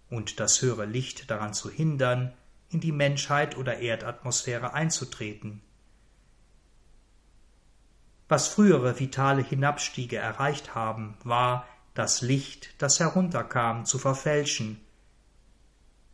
[0.09, 2.33] und das höhere Licht daran zu hindern,
[2.69, 5.61] in die Menschheit oder Erdatmosphäre einzutreten.
[8.27, 14.79] Was frühere vitale Hinabstiege erreicht haben, war, das Licht, das herunterkam, zu verfälschen,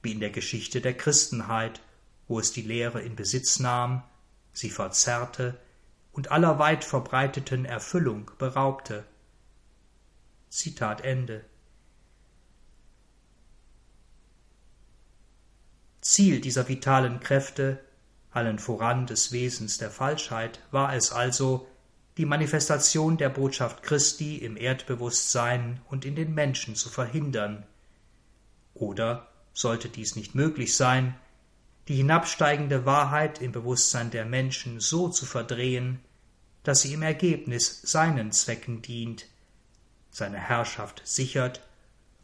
[0.07, 1.81] wie in der Geschichte der Christenheit,
[2.29, 4.03] wo es die Lehre in Besitz nahm,
[4.53, 5.59] sie verzerrte
[6.13, 9.03] und aller weit verbreiteten Erfüllung beraubte.
[10.47, 11.43] Zitat Ende.
[15.99, 17.83] Ziel dieser vitalen Kräfte,
[18.31, 21.67] allen voran des Wesens der Falschheit, war es also,
[22.15, 27.65] die Manifestation der Botschaft Christi im Erdbewusstsein und in den Menschen zu verhindern.
[28.73, 29.27] Oder,
[29.57, 31.15] sollte dies nicht möglich sein,
[31.87, 35.99] die hinabsteigende Wahrheit im Bewusstsein der Menschen so zu verdrehen,
[36.61, 39.25] dass sie im Ergebnis seinen Zwecken dient,
[40.11, 41.61] seine Herrschaft sichert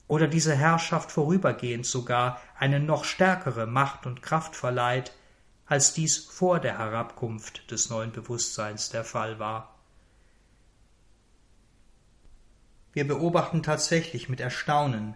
[0.08, 5.12] oder diese Herrschaft vorübergehend sogar eine noch stärkere Macht und Kraft verleiht,
[5.66, 9.74] als dies vor der Herabkunft des neuen Bewusstseins der Fall war.
[12.92, 15.16] Wir beobachten tatsächlich mit Erstaunen,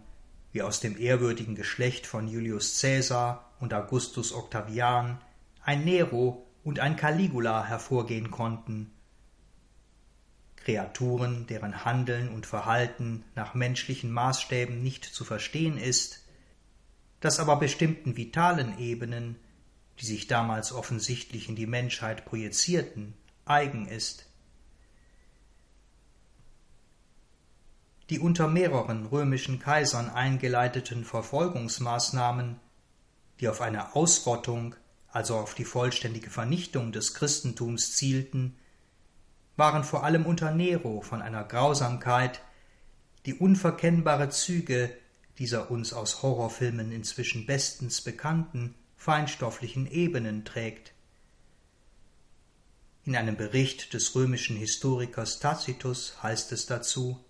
[0.52, 5.22] wie aus dem ehrwürdigen Geschlecht von Julius Caesar und Augustus Octavian
[5.64, 8.92] ein Nero und ein Caligula hervorgehen konnten,
[10.58, 16.26] Kreaturen, deren Handeln und Verhalten nach menschlichen Maßstäben nicht zu verstehen ist,
[17.22, 19.38] das aber bestimmten vitalen Ebenen,
[20.00, 23.14] die sich damals offensichtlich in die Menschheit projizierten,
[23.46, 24.27] eigen ist.
[28.10, 32.60] Die unter mehreren römischen Kaisern eingeleiteten Verfolgungsmaßnahmen,
[33.40, 34.76] die auf eine Ausrottung,
[35.10, 38.56] also auf die vollständige Vernichtung des Christentums zielten,
[39.58, 42.42] waren vor allem unter Nero von einer Grausamkeit,
[43.26, 44.96] die unverkennbare Züge
[45.38, 50.94] dieser uns aus Horrorfilmen inzwischen bestens bekannten feinstofflichen Ebenen trägt.
[53.04, 57.24] In einem Bericht des römischen Historikers Tacitus heißt es dazu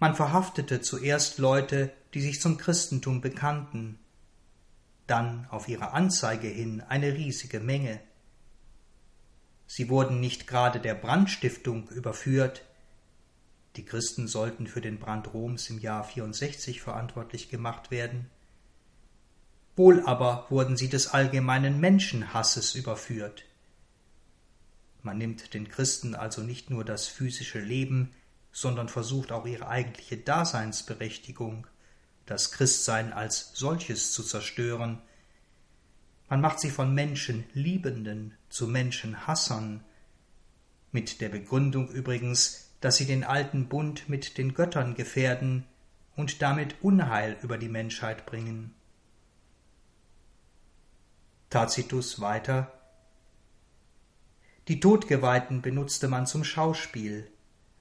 [0.00, 3.98] Man verhaftete zuerst Leute, die sich zum Christentum bekannten,
[5.06, 8.00] dann auf ihre Anzeige hin eine riesige Menge.
[9.66, 12.64] Sie wurden nicht gerade der Brandstiftung überführt.
[13.76, 18.30] Die Christen sollten für den Brand Roms im Jahr 64 verantwortlich gemacht werden.
[19.76, 23.44] Wohl aber wurden sie des allgemeinen Menschenhasses überführt.
[25.02, 28.12] Man nimmt den Christen also nicht nur das physische Leben,
[28.52, 31.66] sondern versucht auch ihre eigentliche Daseinsberechtigung,
[32.26, 35.02] das Christsein als solches zu zerstören,
[36.28, 39.82] man macht sie von Menschenliebenden zu Menschenhassern,
[40.92, 45.66] mit der Begründung übrigens, dass sie den alten Bund mit den Göttern gefährden
[46.16, 48.74] und damit Unheil über die Menschheit bringen.
[51.50, 52.72] Tacitus weiter.
[54.68, 57.28] Die Todgeweihten benutzte man zum Schauspiel,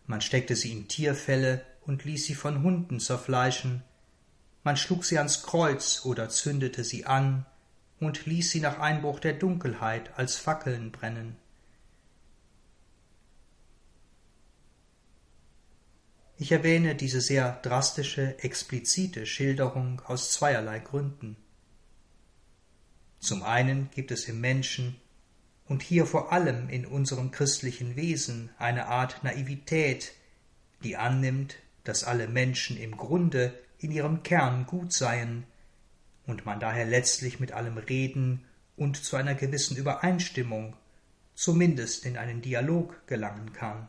[0.09, 3.83] man steckte sie in Tierfelle und ließ sie von Hunden zerfleischen,
[4.63, 7.45] man schlug sie ans Kreuz oder zündete sie an,
[7.99, 11.35] und ließ sie nach Einbruch der Dunkelheit als Fackeln brennen.
[16.37, 21.35] Ich erwähne diese sehr drastische, explizite Schilderung aus zweierlei Gründen.
[23.19, 24.95] Zum einen gibt es im Menschen
[25.69, 30.13] und hier vor allem in unserem christlichen Wesen eine Art Naivität,
[30.83, 35.45] die annimmt, dass alle Menschen im Grunde in ihrem Kern gut seien,
[36.25, 38.45] und man daher letztlich mit allem reden
[38.77, 40.75] und zu einer gewissen Übereinstimmung,
[41.33, 43.87] zumindest in einen Dialog gelangen kann.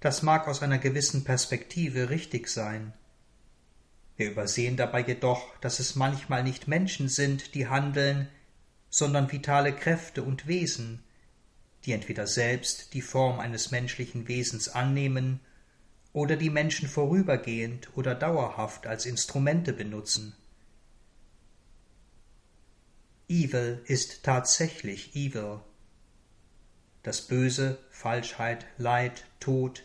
[0.00, 2.94] Das mag aus einer gewissen Perspektive richtig sein.
[4.16, 8.28] Wir übersehen dabei jedoch, dass es manchmal nicht Menschen sind, die handeln,
[8.90, 11.02] sondern vitale Kräfte und Wesen,
[11.84, 15.40] die entweder selbst die Form eines menschlichen Wesens annehmen
[16.12, 20.34] oder die Menschen vorübergehend oder dauerhaft als Instrumente benutzen.
[23.28, 25.60] Evil ist tatsächlich Evil.
[27.04, 29.84] Das Böse, Falschheit, Leid, Tod,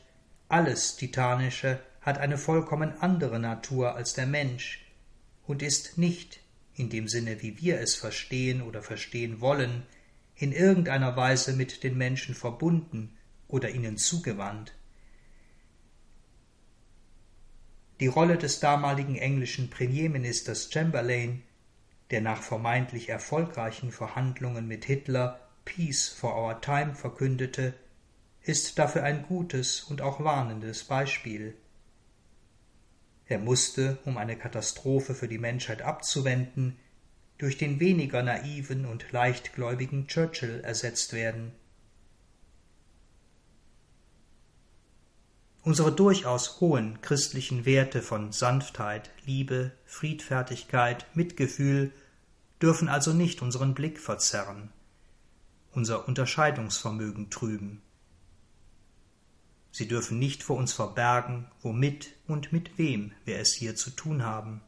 [0.49, 4.85] alles Titanische hat eine vollkommen andere Natur als der Mensch
[5.45, 6.39] und ist nicht,
[6.75, 9.83] in dem Sinne, wie wir es verstehen oder verstehen wollen,
[10.35, 13.17] in irgendeiner Weise mit den Menschen verbunden
[13.47, 14.75] oder ihnen zugewandt.
[18.01, 21.43] Die Rolle des damaligen englischen Premierministers Chamberlain,
[22.11, 27.73] der nach vermeintlich erfolgreichen Verhandlungen mit Hitler Peace for our time verkündete,
[28.43, 31.55] ist dafür ein gutes und auch warnendes Beispiel.
[33.27, 36.77] Er musste, um eine Katastrophe für die Menschheit abzuwenden,
[37.37, 41.51] durch den weniger naiven und leichtgläubigen Churchill ersetzt werden.
[45.63, 51.91] Unsere durchaus hohen christlichen Werte von Sanftheit, Liebe, Friedfertigkeit, Mitgefühl
[52.61, 54.69] dürfen also nicht unseren Blick verzerren,
[55.71, 57.81] unser Unterscheidungsvermögen trüben.
[59.75, 64.23] Sie dürfen nicht vor uns verbergen, womit und mit wem wir es hier zu tun
[64.23, 64.61] haben.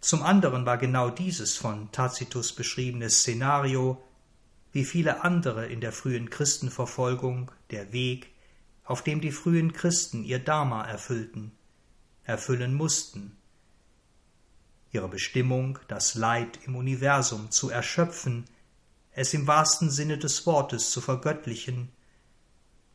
[0.00, 4.00] Zum anderen war genau dieses von Tacitus beschriebene Szenario,
[4.70, 8.30] wie viele andere in der frühen Christenverfolgung, der Weg,
[8.84, 11.50] auf dem die frühen Christen ihr Dharma erfüllten,
[12.22, 13.36] erfüllen mussten.
[14.92, 18.44] Ihre Bestimmung, das Leid im Universum zu erschöpfen,
[19.14, 21.90] es im wahrsten Sinne des Wortes zu vergöttlichen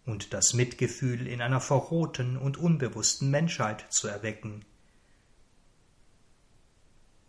[0.05, 4.65] und das Mitgefühl in einer verrohten und unbewussten Menschheit zu erwecken.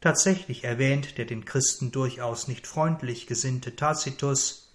[0.00, 4.72] Tatsächlich erwähnt der den Christen durchaus nicht freundlich gesinnte Tacitus,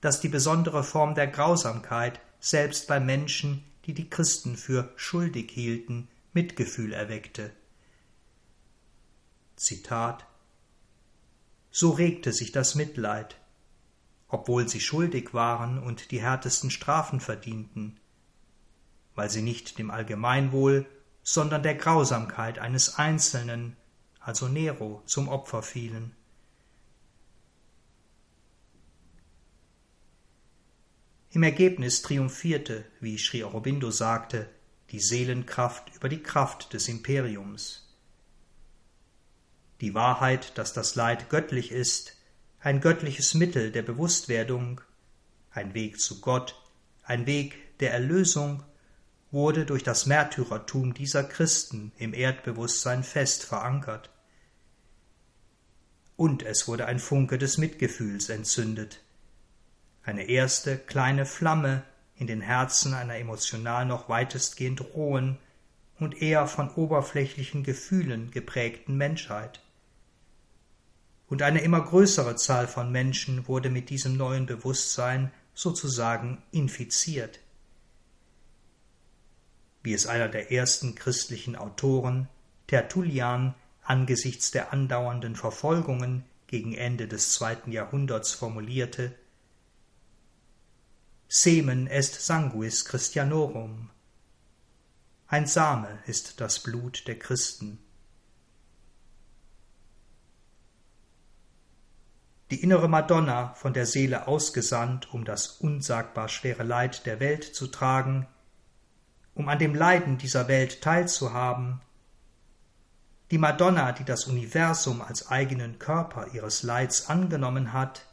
[0.00, 6.08] dass die besondere Form der Grausamkeit selbst bei Menschen, die die Christen für schuldig hielten,
[6.32, 7.52] Mitgefühl erweckte.
[9.56, 10.26] Zitat
[11.70, 13.36] So regte sich das Mitleid,
[14.28, 17.98] obwohl sie schuldig waren und die härtesten Strafen verdienten,
[19.14, 20.86] weil sie nicht dem Allgemeinwohl,
[21.22, 23.76] sondern der Grausamkeit eines Einzelnen
[24.28, 26.14] also Nero, zum Opfer fielen.
[31.30, 34.50] Im Ergebnis triumphierte, wie Sri Aurobindo sagte,
[34.90, 37.96] die Seelenkraft über die Kraft des Imperiums.
[39.80, 42.17] Die Wahrheit, dass das Leid göttlich ist,
[42.68, 44.82] ein göttliches Mittel der Bewusstwerdung,
[45.50, 46.54] ein Weg zu Gott,
[47.02, 48.62] ein Weg der Erlösung,
[49.30, 54.10] wurde durch das Märtyrertum dieser Christen im Erdbewusstsein fest verankert
[56.16, 59.00] und es wurde ein Funke des Mitgefühls entzündet.
[60.02, 61.84] Eine erste kleine Flamme
[62.16, 65.38] in den Herzen einer emotional noch weitestgehend rohen
[65.98, 69.62] und eher von oberflächlichen Gefühlen geprägten Menschheit.
[71.28, 77.40] Und eine immer größere Zahl von Menschen wurde mit diesem neuen Bewusstsein sozusagen infiziert.
[79.82, 82.28] Wie es einer der ersten christlichen Autoren,
[82.66, 89.14] Tertullian, angesichts der andauernden Verfolgungen gegen Ende des zweiten Jahrhunderts formulierte
[91.30, 93.90] Semen est sanguis Christianorum.
[95.26, 97.78] Ein Same ist das Blut der Christen.
[102.50, 107.66] Die innere Madonna, von der Seele ausgesandt, um das unsagbar schwere Leid der Welt zu
[107.66, 108.26] tragen,
[109.34, 111.80] um an dem Leiden dieser Welt teilzuhaben,
[113.30, 118.06] die Madonna, die das Universum als eigenen Körper ihres Leids angenommen hat,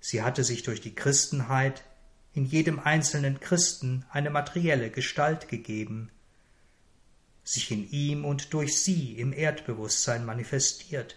[0.00, 1.84] sie hatte sich durch die Christenheit
[2.32, 6.10] in jedem einzelnen Christen eine materielle Gestalt gegeben,
[7.44, 11.16] sich in ihm und durch sie im Erdbewusstsein manifestiert.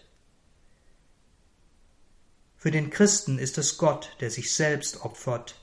[2.60, 5.55] Für den Christen ist es Gott, der sich selbst opfert,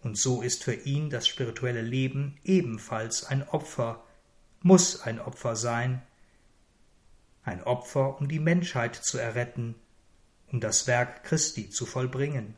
[0.00, 4.04] und so ist für ihn das spirituelle Leben ebenfalls ein Opfer,
[4.62, 6.02] muss ein Opfer sein,
[7.42, 9.74] ein Opfer, um die Menschheit zu erretten,
[10.52, 12.54] um das Werk Christi zu vollbringen.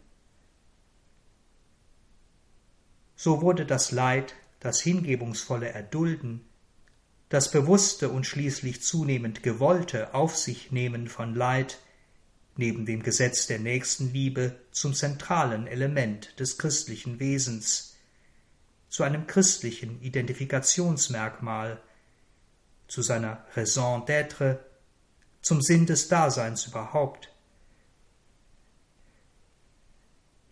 [3.15, 6.45] So wurde das Leid, das hingebungsvolle Erdulden,
[7.31, 11.79] das bewusste und schließlich zunehmend gewollte Auf sich nehmen von Leid
[12.57, 17.97] neben dem Gesetz der Nächstenliebe zum zentralen Element des christlichen Wesens,
[18.89, 21.83] zu einem christlichen Identifikationsmerkmal,
[22.89, 24.59] zu seiner Raison d'être,
[25.43, 27.31] zum Sinn des Daseins überhaupt.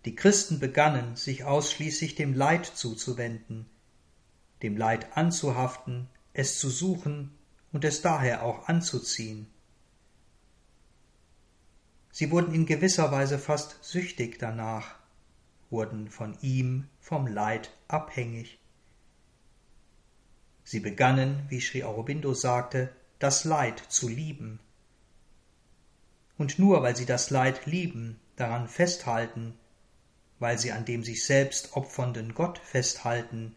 [0.04, 3.66] Die Christen begannen, sich ausschließlich dem Leid zuzuwenden,
[4.62, 7.34] dem Leid anzuhaften, es zu suchen
[7.72, 9.53] und es daher auch anzuziehen.
[12.16, 14.94] Sie wurden in gewisser Weise fast süchtig danach,
[15.68, 18.60] wurden von ihm, vom Leid abhängig.
[20.62, 24.60] Sie begannen, wie Sri Aurobindo sagte, das Leid zu lieben.
[26.38, 29.58] Und nur weil sie das Leid lieben, daran festhalten,
[30.38, 33.56] weil sie an dem sich selbst opfernden Gott festhalten,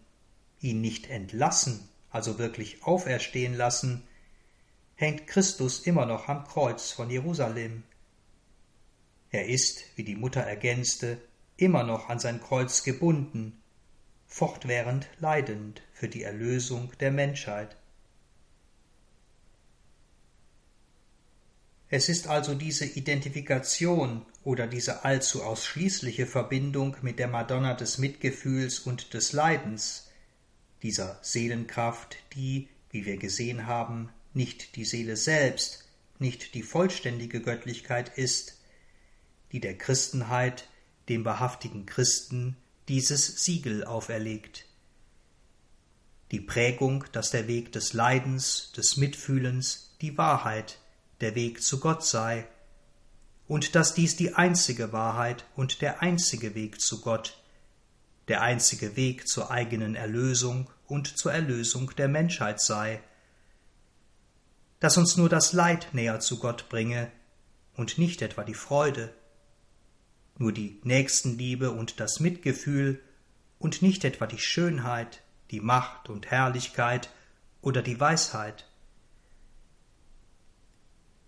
[0.61, 4.01] ihn nicht entlassen, also wirklich auferstehen lassen,
[4.95, 7.83] hängt Christus immer noch am Kreuz von Jerusalem.
[9.31, 11.19] Er ist, wie die Mutter ergänzte,
[11.57, 13.61] immer noch an sein Kreuz gebunden
[14.27, 17.75] fortwährend leidend für die Erlösung der Menschheit.
[21.89, 28.79] Es ist also diese Identifikation oder diese allzu ausschließliche Verbindung mit der Madonna des Mitgefühls
[28.79, 30.11] und des Leidens,
[30.83, 35.85] dieser Seelenkraft, die, wie wir gesehen haben, nicht die Seele selbst,
[36.19, 38.56] nicht die vollständige Göttlichkeit ist,
[39.51, 40.67] die der Christenheit,
[41.09, 42.57] dem wahrhaftigen Christen,
[42.87, 44.65] dieses Siegel auferlegt.
[46.31, 50.79] Die Prägung, dass der Weg des Leidens, des Mitfühlens, die Wahrheit,
[51.21, 52.47] der Weg zu Gott sei,
[53.47, 57.41] und dass dies die einzige Wahrheit und der einzige Weg zu Gott,
[58.27, 63.01] der einzige Weg zur eigenen Erlösung und zur Erlösung der Menschheit sei,
[64.79, 67.09] dass uns nur das Leid näher zu Gott bringe
[67.75, 69.13] und nicht etwa die Freude,
[70.37, 73.01] nur die Nächstenliebe und das Mitgefühl
[73.59, 77.09] und nicht etwa die Schönheit, die Macht und Herrlichkeit
[77.61, 78.65] oder die Weisheit.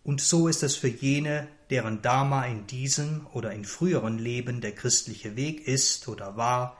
[0.03, 4.73] Und so ist es für jene, deren Dharma in diesem oder in früheren Leben der
[4.73, 6.77] christliche Weg ist oder war,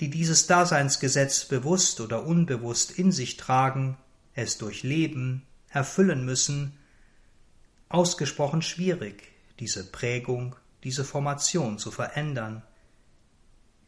[0.00, 3.96] die dieses Daseinsgesetz bewusst oder unbewusst in sich tragen,
[4.34, 6.76] es durchleben, erfüllen müssen,
[7.88, 9.22] ausgesprochen schwierig,
[9.58, 12.62] diese Prägung, diese Formation zu verändern,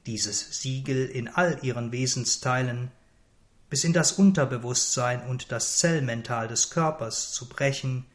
[0.07, 2.91] dieses Siegel in all ihren Wesensteilen
[3.71, 8.07] bis in das Unterbewusstsein und das Zellmental des Körpers zu brechen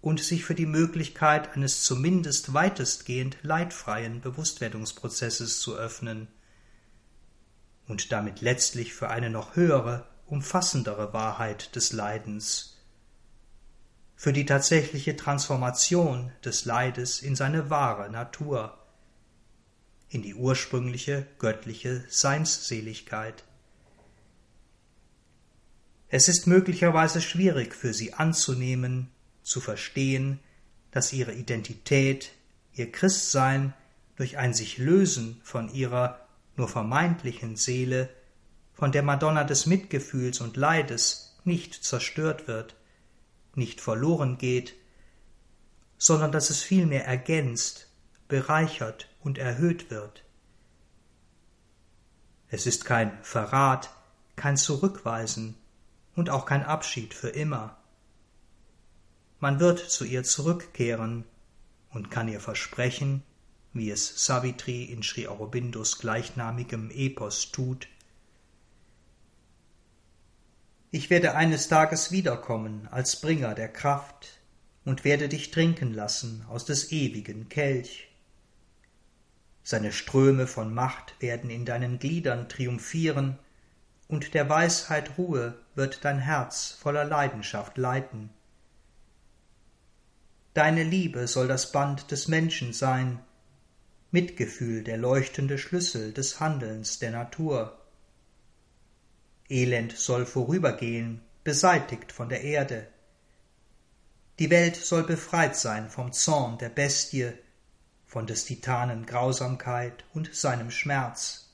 [0.00, 6.28] und sich für die Möglichkeit eines zumindest weitestgehend leidfreien Bewusstwerdungsprozesses zu öffnen
[7.88, 12.79] und damit letztlich für eine noch höhere, umfassendere Wahrheit des Leidens,
[14.20, 18.78] für die tatsächliche Transformation des Leides in seine wahre Natur,
[20.10, 23.44] in die ursprüngliche göttliche Seinsseligkeit.
[26.10, 29.08] Es ist möglicherweise schwierig für sie anzunehmen,
[29.42, 30.38] zu verstehen,
[30.90, 32.32] dass ihre Identität,
[32.74, 33.72] ihr Christsein
[34.16, 36.20] durch ein sich lösen von ihrer
[36.56, 38.10] nur vermeintlichen Seele,
[38.74, 42.76] von der Madonna des Mitgefühls und Leides nicht zerstört wird,
[43.56, 44.74] nicht verloren geht,
[45.98, 47.88] sondern dass es vielmehr ergänzt,
[48.28, 50.24] bereichert und erhöht wird.
[52.48, 53.90] Es ist kein Verrat,
[54.36, 55.56] kein Zurückweisen
[56.16, 57.76] und auch kein Abschied für immer.
[59.38, 61.24] Man wird zu ihr zurückkehren
[61.90, 63.22] und kann ihr versprechen,
[63.72, 67.88] wie es Savitri in Sri Aurobindos gleichnamigem Epos tut,
[70.90, 74.40] ich werde eines Tages wiederkommen als Bringer der Kraft
[74.84, 78.10] und werde dich trinken lassen aus des ewigen Kelch
[79.62, 83.38] seine Ströme von Macht werden in deinen Gliedern triumphieren,
[84.08, 88.30] und der Weisheit Ruhe wird dein Herz voller Leidenschaft leiten.
[90.54, 93.20] Deine Liebe soll das Band des Menschen sein,
[94.10, 97.79] Mitgefühl der leuchtende Schlüssel des Handelns der Natur.
[99.50, 102.86] Elend soll vorübergehen, beseitigt von der Erde.
[104.38, 107.32] Die Welt soll befreit sein vom Zorn der Bestie,
[108.06, 111.50] von des Titanen Grausamkeit und seinem Schmerz.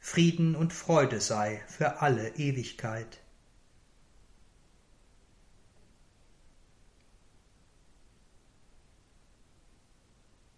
[0.00, 3.20] Frieden und Freude sei für alle Ewigkeit.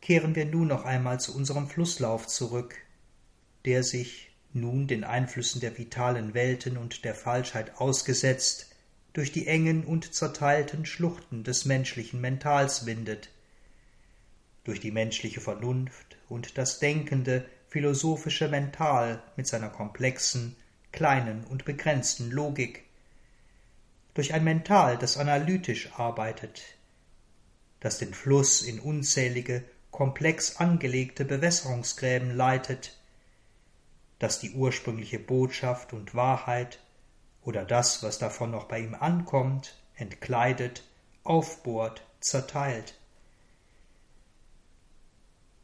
[0.01, 2.75] Kehren wir nun noch einmal zu unserem Flusslauf zurück,
[3.65, 8.75] der sich, nun den Einflüssen der vitalen Welten und der Falschheit ausgesetzt,
[9.13, 13.31] durch die engen und zerteilten Schluchten des menschlichen Mentals windet,
[14.65, 20.57] durch die menschliche Vernunft und das denkende, philosophische Mental mit seiner komplexen,
[20.93, 22.85] kleinen und begrenzten Logik,
[24.15, 26.63] durch ein Mental, das analytisch arbeitet,
[27.81, 32.98] das den Fluss in unzählige, komplex angelegte Bewässerungsgräben leitet,
[34.19, 36.81] das die ursprüngliche Botschaft und Wahrheit
[37.43, 40.83] oder das, was davon noch bei ihm ankommt, entkleidet,
[41.25, 42.99] aufbohrt, zerteilt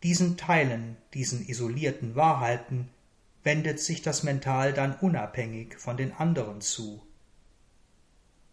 [0.04, 2.90] diesen Teilen, diesen isolierten Wahrheiten,
[3.42, 7.02] wendet sich das Mental dann unabhängig von den anderen zu.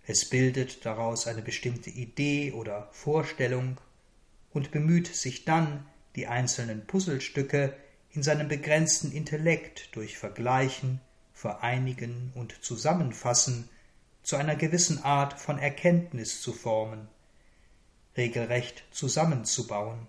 [0.08, 3.82] Es bildet daraus eine bestimmte Idee oder Vorstellung
[4.54, 7.76] und bemüht sich dann, die einzelnen Puzzlestücke
[8.14, 11.00] in seinem begrenzten Intellekt durch Vergleichen,
[11.34, 13.70] Vereinigen und Zusammenfassen
[14.24, 17.08] zu einer gewissen Art von Erkenntnis zu formen,
[18.16, 20.08] regelrecht zusammenzubauen.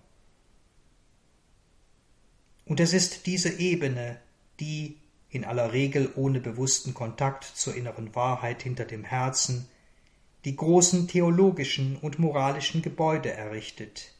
[2.65, 4.19] Und es ist diese Ebene,
[4.59, 4.97] die,
[5.29, 9.67] in aller Regel ohne bewussten Kontakt zur inneren Wahrheit hinter dem Herzen,
[10.45, 14.13] die großen theologischen und moralischen Gebäude errichtet,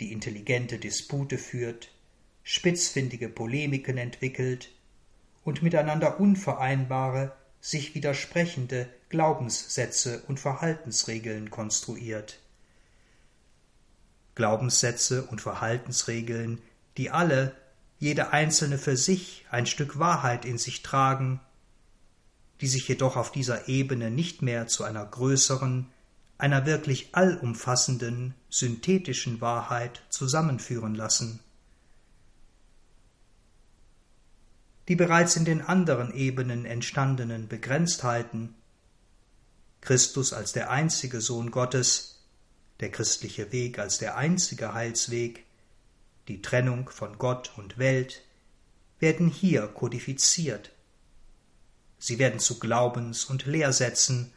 [0.00, 1.90] die intelligente Dispute führt,
[2.50, 4.70] spitzfindige Polemiken entwickelt
[5.44, 12.38] und miteinander unvereinbare, sich widersprechende Glaubenssätze und Verhaltensregeln konstruiert.
[14.34, 16.62] Glaubenssätze und Verhaltensregeln,
[16.96, 17.54] die alle,
[17.98, 21.40] jede einzelne für sich, ein Stück Wahrheit in sich tragen,
[22.62, 25.90] die sich jedoch auf dieser Ebene nicht mehr zu einer größeren,
[26.38, 31.40] einer wirklich allumfassenden, synthetischen Wahrheit zusammenführen lassen.
[34.88, 38.54] Die bereits in den anderen Ebenen entstandenen Begrenztheiten,
[39.82, 42.24] Christus als der einzige Sohn Gottes,
[42.80, 45.44] der christliche Weg als der einzige Heilsweg,
[46.26, 48.22] die Trennung von Gott und Welt,
[48.98, 50.72] werden hier kodifiziert.
[51.98, 54.32] Sie werden zu Glaubens- und Lehrsätzen,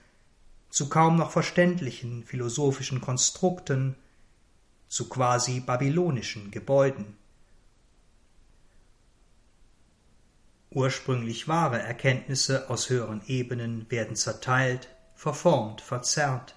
[0.69, 3.95] zu kaum noch verständlichen philosophischen Konstrukten,
[4.88, 7.18] zu quasi babylonischen Gebäuden.
[10.73, 16.56] Ursprünglich wahre Erkenntnisse aus höheren Ebenen werden zerteilt, verformt, verzerrt,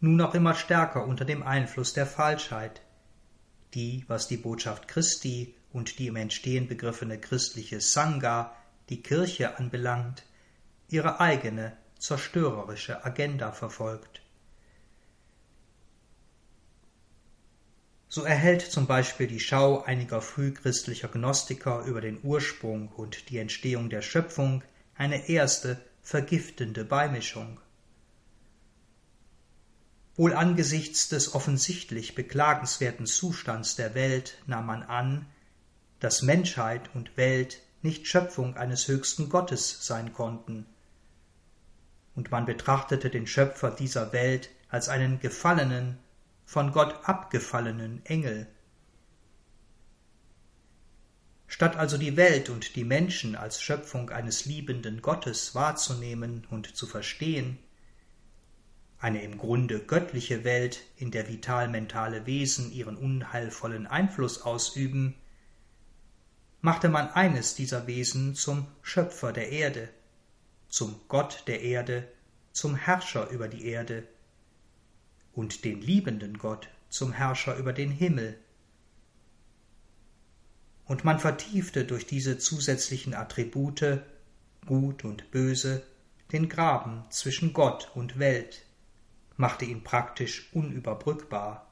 [0.00, 2.80] nun auch immer stärker unter dem Einfluss der Falschheit,
[3.74, 8.56] die, was die Botschaft Christi und die im Entstehen begriffene christliche Sangha,
[8.88, 10.24] die Kirche anbelangt,
[10.88, 14.22] ihre eigene zerstörerische Agenda verfolgt.
[18.12, 23.88] So erhält zum Beispiel die Schau einiger frühchristlicher Gnostiker über den Ursprung und die Entstehung
[23.88, 24.64] der Schöpfung
[24.96, 27.60] eine erste vergiftende Beimischung.
[30.16, 35.26] Wohl angesichts des offensichtlich beklagenswerten Zustands der Welt nahm man an,
[36.00, 40.66] dass Menschheit und Welt nicht Schöpfung eines höchsten Gottes sein konnten,
[42.16, 45.96] und man betrachtete den Schöpfer dieser Welt als einen gefallenen,
[46.50, 48.48] von Gott abgefallenen Engel.
[51.46, 56.88] Statt also die Welt und die Menschen als Schöpfung eines liebenden Gottes wahrzunehmen und zu
[56.88, 57.60] verstehen,
[58.98, 65.14] eine im Grunde göttliche Welt, in der vital-mentale Wesen ihren unheilvollen Einfluss ausüben,
[66.62, 69.88] machte man eines dieser Wesen zum Schöpfer der Erde,
[70.68, 72.08] zum Gott der Erde,
[72.50, 74.08] zum Herrscher über die Erde,
[75.32, 78.38] und den liebenden Gott zum Herrscher über den Himmel.
[80.84, 84.02] Und man vertiefte durch diese zusätzlichen Attribute,
[84.66, 85.82] Gut und Böse,
[86.32, 88.64] den Graben zwischen Gott und Welt,
[89.36, 91.66] machte ihn praktisch unüberbrückbar.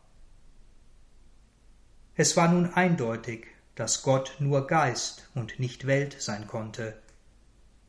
[2.14, 7.00] Es war nun eindeutig, dass Gott nur Geist und nicht Welt sein konnte,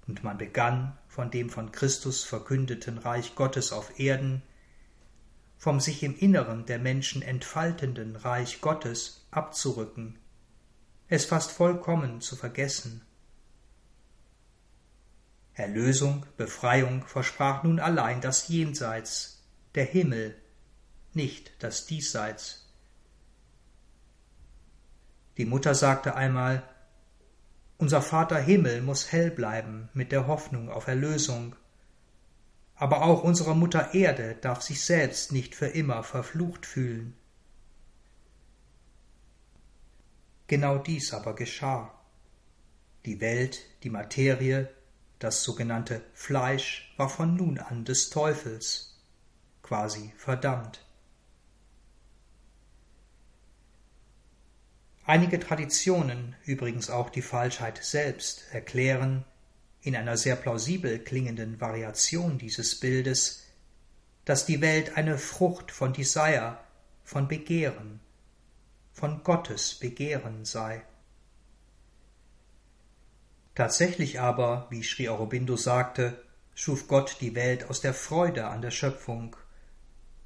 [0.07, 4.41] und man begann von dem von Christus verkündeten Reich Gottes auf Erden,
[5.59, 10.17] vom sich im Inneren der Menschen entfaltenden Reich Gottes abzurücken,
[11.09, 13.01] es fast vollkommen zu vergessen.
[15.53, 19.43] Erlösung, Befreiung versprach nun allein das Jenseits,
[19.75, 20.35] der Himmel,
[21.13, 22.71] nicht das Diesseits.
[25.37, 26.63] Die Mutter sagte einmal,
[27.77, 31.55] unser Vater Himmel muss hell bleiben mit der Hoffnung auf Erlösung,
[32.79, 37.13] aber auch unsere Mutter Erde darf sich selbst nicht für immer verflucht fühlen.
[40.47, 41.93] Genau dies aber geschah.
[43.05, 44.73] Die Welt, die Materie,
[45.19, 48.97] das sogenannte Fleisch war von nun an des Teufels
[49.61, 50.85] quasi verdammt.
[55.03, 59.25] Einige Traditionen, übrigens auch die Falschheit selbst, erklären,
[59.81, 63.45] in einer sehr plausibel klingenden Variation dieses Bildes,
[64.25, 66.57] dass die Welt eine Frucht von Desire,
[67.03, 67.99] von Begehren,
[68.91, 70.83] von Gottes Begehren sei.
[73.55, 76.23] Tatsächlich aber, wie Sri Aurobindo sagte,
[76.53, 79.35] schuf Gott die Welt aus der Freude an der Schöpfung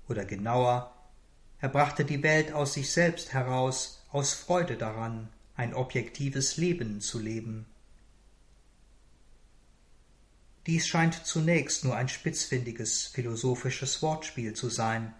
[0.08, 0.94] oder genauer,
[1.60, 7.20] er brachte die Welt aus sich selbst heraus, aus Freude daran, ein objektives Leben zu
[7.20, 7.66] leben.
[10.66, 15.14] Dies scheint zunächst nur ein spitzfindiges philosophisches Wortspiel zu sein,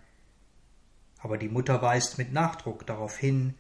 [1.20, 3.56] aber die Mutter weist mit Nachdruck darauf hin,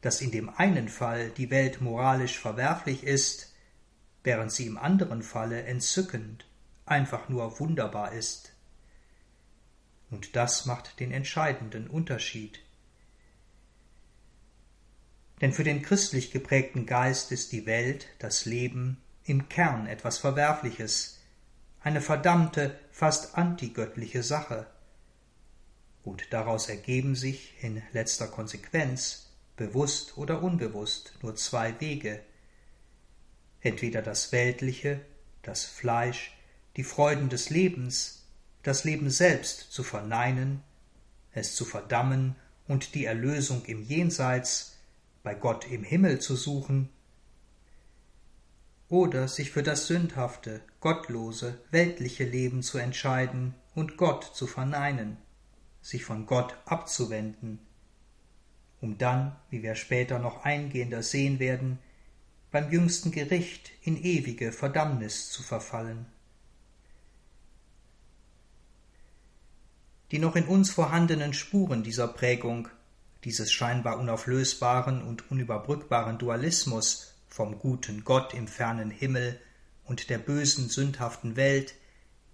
[0.00, 3.54] dass in dem einen Fall die Welt moralisch verwerflich ist,
[4.24, 6.46] während sie im anderen Falle entzückend,
[6.86, 8.52] einfach nur wunderbar ist.
[10.10, 12.60] Und das macht den entscheidenden Unterschied.
[15.40, 21.17] Denn für den christlich geprägten Geist ist die Welt, das Leben, im Kern etwas Verwerfliches,
[21.80, 24.66] eine verdammte, fast antigöttliche Sache.
[26.02, 32.20] Und daraus ergeben sich in letzter Konsequenz, bewusst oder unbewusst, nur zwei Wege.
[33.60, 35.00] Entweder das Weltliche,
[35.42, 36.36] das Fleisch,
[36.76, 38.26] die Freuden des Lebens,
[38.62, 40.62] das Leben selbst zu verneinen,
[41.32, 42.36] es zu verdammen
[42.66, 44.76] und die Erlösung im Jenseits,
[45.22, 46.88] bei Gott im Himmel zu suchen,
[48.88, 55.16] oder sich für das sündhafte, gottlose, weltliche Leben zu entscheiden und Gott zu verneinen,
[55.82, 57.58] sich von Gott abzuwenden,
[58.80, 61.78] um dann, wie wir später noch eingehender sehen werden,
[62.50, 66.06] beim jüngsten Gericht in ewige Verdammnis zu verfallen.
[70.10, 72.68] Die noch in uns vorhandenen Spuren dieser Prägung,
[73.24, 79.38] dieses scheinbar unauflösbaren und unüberbrückbaren Dualismus vom guten Gott im fernen Himmel
[79.88, 81.74] und der bösen, sündhaften Welt,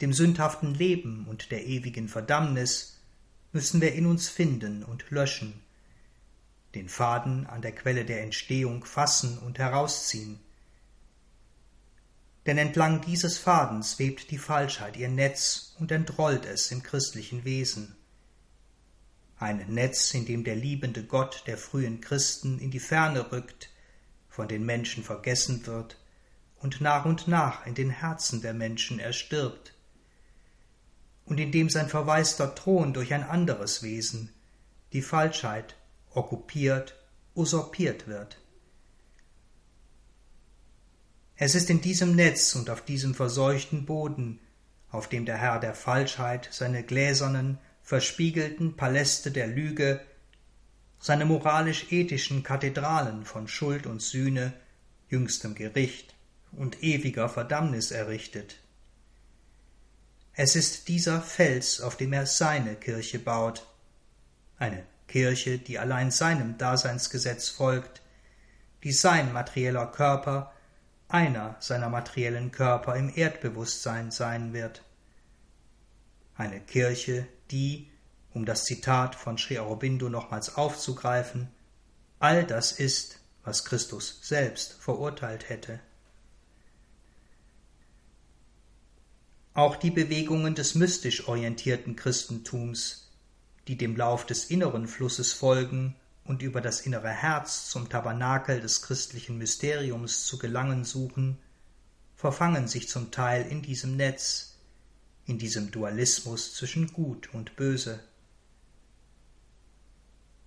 [0.01, 3.01] dem sündhaften Leben und der ewigen Verdammnis,
[3.53, 5.63] müssen wir in uns finden und löschen,
[6.75, 10.41] den Faden an der Quelle der Entstehung fassen und herausziehen.
[12.47, 17.95] Denn entlang dieses Fadens webt die Falschheit ihr Netz und entrollt es im christlichen Wesen.
[19.39, 23.71] Ein Netz, in dem der liebende Gott der frühen Christen in die Ferne rückt,
[24.29, 25.97] von den Menschen vergessen wird
[26.65, 29.75] und nach und nach in den Herzen der Menschen erstirbt,
[31.27, 34.33] und in dem sein verwaister Thron durch ein anderes Wesen,
[34.95, 35.77] die Falschheit,
[36.15, 36.97] okkupiert,
[37.35, 38.41] usurpiert wird.
[41.37, 44.41] Es ist in diesem Netz und auf diesem verseuchten Boden,
[44.91, 50.01] auf dem der Herr der Falschheit seine gläsernen, verspiegelten Paläste der Lüge
[50.99, 54.55] seine moralisch-ethischen Kathedralen von Schuld und Sühne,
[55.11, 56.14] jüngstem Gericht
[56.57, 58.57] und ewiger Verdammnis errichtet.
[60.35, 63.67] Es ist dieser Fels, auf dem er seine Kirche baut,
[64.59, 68.03] eine Kirche, die allein seinem Daseinsgesetz folgt,
[68.83, 70.53] die sein materieller Körper
[71.09, 74.83] einer seiner materiellen Körper im Erdbewusstsein sein wird.
[76.37, 77.91] Eine Kirche, die,
[78.33, 81.49] um das Zitat von Sri Aurobindo nochmals aufzugreifen,
[82.19, 85.79] all das ist, was Christus selbst verurteilt hätte.
[89.55, 93.13] Auch die Bewegungen des mystisch orientierten Christentums,
[93.69, 95.95] die dem Lauf des inneren Flusses folgen
[96.25, 101.39] und über das innere Herz zum Tabernakel des christlichen Mysteriums zu gelangen suchen,
[102.17, 104.57] verfangen sich zum Teil in diesem Netz,
[105.27, 108.01] in diesem Dualismus zwischen Gut und Böse.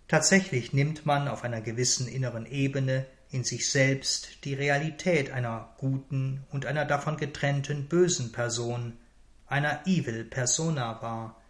[0.10, 6.46] Tatsächlich nimmt man auf einer gewissen inneren Ebene in sich selbst die Realität einer guten
[6.52, 8.98] und einer davon getrennten bösen Person,
[9.48, 11.42] einer Evil Persona wahr.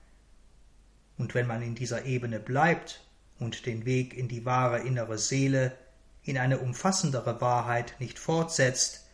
[1.17, 3.03] Und wenn man in dieser Ebene bleibt
[3.39, 5.77] und den Weg in die wahre innere Seele,
[6.23, 9.05] in eine umfassendere Wahrheit nicht fortsetzt,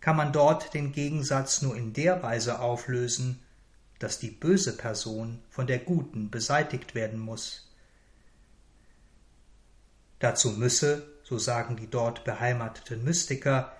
[0.00, 3.40] kann man dort den Gegensatz nur in der Weise auflösen,
[3.98, 7.68] dass die böse Person von der guten beseitigt werden muss.
[10.20, 13.76] Dazu müsse, so sagen die dort beheimateten Mystiker,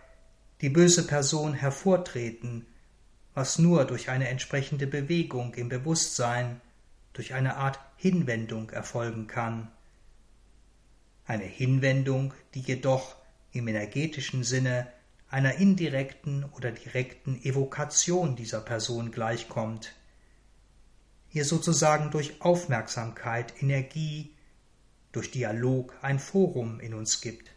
[0.61, 2.67] die böse Person hervortreten,
[3.33, 6.61] was nur durch eine entsprechende Bewegung im Bewusstsein,
[7.15, 9.73] durch eine Art Hinwendung erfolgen kann.
[11.25, 13.17] Eine Hinwendung, die jedoch
[13.53, 14.87] im energetischen Sinne
[15.31, 19.95] einer indirekten oder direkten Evokation dieser Person gleichkommt,
[21.33, 24.35] ihr sozusagen durch Aufmerksamkeit, Energie,
[25.13, 27.51] durch Dialog ein Forum in uns gibt.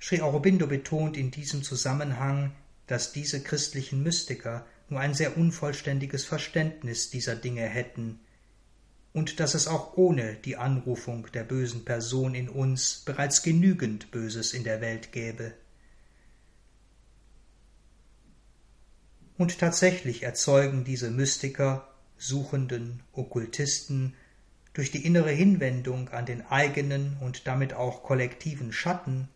[0.00, 2.52] Sri Aurobindo betont in diesem Zusammenhang,
[2.86, 8.20] dass diese christlichen Mystiker nur ein sehr unvollständiges Verständnis dieser Dinge hätten
[9.14, 14.52] und dass es auch ohne die Anrufung der bösen Person in uns bereits genügend Böses
[14.52, 15.54] in der Welt gäbe.
[19.38, 21.88] Und tatsächlich erzeugen diese Mystiker,
[22.18, 24.14] Suchenden, Okkultisten
[24.74, 29.28] durch die innere Hinwendung an den eigenen und damit auch kollektiven Schatten,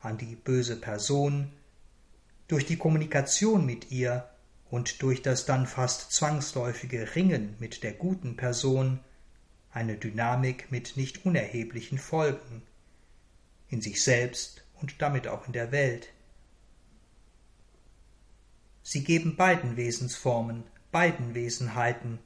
[0.00, 1.52] an die böse Person,
[2.48, 4.28] durch die Kommunikation mit ihr
[4.70, 9.00] und durch das dann fast zwangsläufige Ringen mit der guten Person
[9.70, 12.62] eine Dynamik mit nicht unerheblichen Folgen
[13.68, 16.08] in sich selbst und damit auch in der Welt.
[18.82, 22.18] Sie geben beiden Wesensformen, beiden Wesenheiten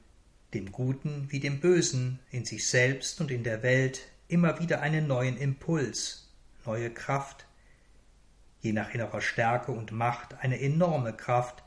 [0.53, 5.07] dem Guten wie dem Bösen, in sich selbst und in der Welt immer wieder einen
[5.07, 6.31] neuen Impuls,
[6.65, 7.45] neue Kraft,
[8.61, 11.63] je nach innerer Stärke und Macht eine enorme Kraft,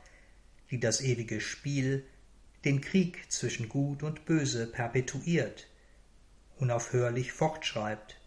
[0.71, 2.05] die das ewige Spiel,
[2.65, 5.67] den Krieg zwischen Gut und Böse perpetuiert,
[6.57, 8.19] unaufhörlich fortschreibt.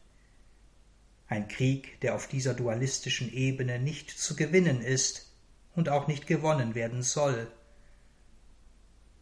[1.26, 5.32] Ein Krieg, der auf dieser dualistischen Ebene nicht zu gewinnen ist
[5.74, 7.50] und auch nicht gewonnen werden soll,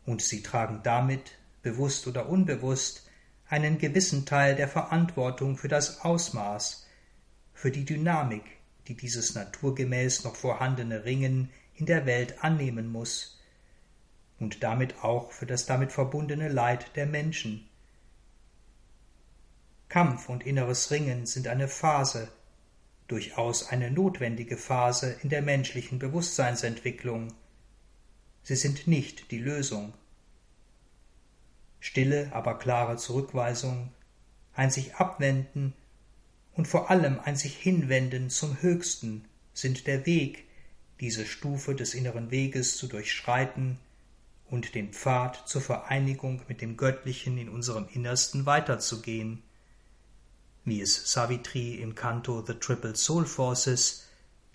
[0.09, 3.07] und sie tragen damit, bewusst oder unbewusst,
[3.47, 6.87] einen gewissen Teil der Verantwortung für das Ausmaß,
[7.53, 8.45] für die Dynamik,
[8.87, 13.39] die dieses naturgemäß noch vorhandene Ringen in der Welt annehmen muss,
[14.41, 17.69] und damit auch für das damit verbundene Leid der Menschen.
[19.91, 22.29] Kampf und inneres Ringen sind eine Phase,
[23.09, 27.35] durchaus eine notwendige Phase in der menschlichen Bewusstseinsentwicklung.
[28.43, 29.93] Sie sind nicht die Lösung.
[31.81, 33.93] Stille, aber klare Zurückweisung,
[34.55, 35.75] ein sich abwenden
[36.53, 39.25] und vor allem ein sich hinwenden zum Höchsten
[39.55, 40.45] sind der Weg,
[41.01, 43.79] diese Stufe des inneren Weges zu durchschreiten
[44.51, 49.43] und den Pfad zur Vereinigung mit dem Göttlichen in unserem Innersten weiterzugehen,
[50.65, 54.07] wie es Savitri im Kanto The Triple Soul Forces,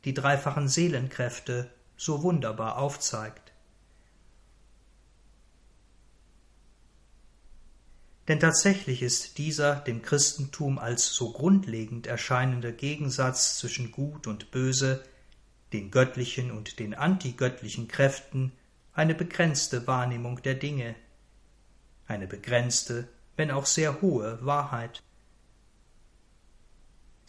[0.06, 3.43] die dreifachen Seelenkräfte, so wunderbar aufzeigt.
[8.28, 15.04] Denn tatsächlich ist dieser dem Christentum als so grundlegend erscheinende Gegensatz zwischen Gut und Böse,
[15.74, 18.54] den göttlichen und den antigöttlichen Kräften
[18.94, 20.96] eine begrenzte Wahrnehmung der Dinge,
[22.08, 25.02] eine begrenzte, wenn auch sehr hohe Wahrheit.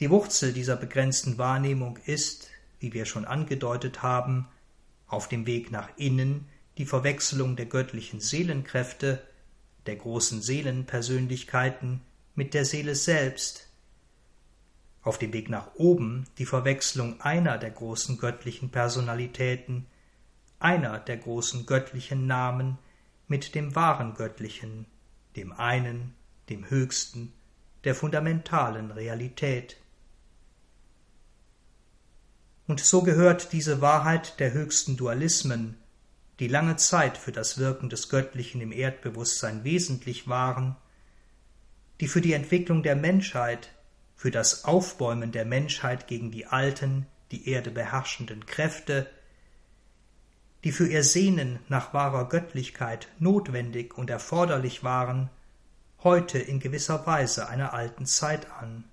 [0.00, 4.46] Die Wurzel dieser begrenzten Wahrnehmung ist, wie wir schon angedeutet haben,
[5.06, 6.48] auf dem Weg nach innen
[6.78, 9.22] die Verwechslung der göttlichen Seelenkräfte
[9.86, 12.00] der großen Seelenpersönlichkeiten
[12.34, 13.68] mit der Seele selbst,
[15.02, 19.86] auf dem Weg nach oben die Verwechslung einer der großen göttlichen Personalitäten,
[20.58, 22.78] einer der großen göttlichen Namen
[23.28, 24.86] mit dem wahren Göttlichen,
[25.36, 26.14] dem einen,
[26.48, 27.32] dem höchsten,
[27.84, 29.76] der fundamentalen Realität.
[32.66, 35.76] Und so gehört diese Wahrheit der höchsten Dualismen
[36.40, 40.76] die lange Zeit für das Wirken des Göttlichen im Erdbewusstsein wesentlich waren,
[42.00, 43.70] die für die Entwicklung der Menschheit,
[44.16, 49.08] für das Aufbäumen der Menschheit gegen die alten, die Erde beherrschenden Kräfte,
[50.64, 55.30] die für ihr Sehnen nach wahrer Göttlichkeit notwendig und erforderlich waren,
[56.02, 58.84] heute in gewisser Weise einer alten Zeit an.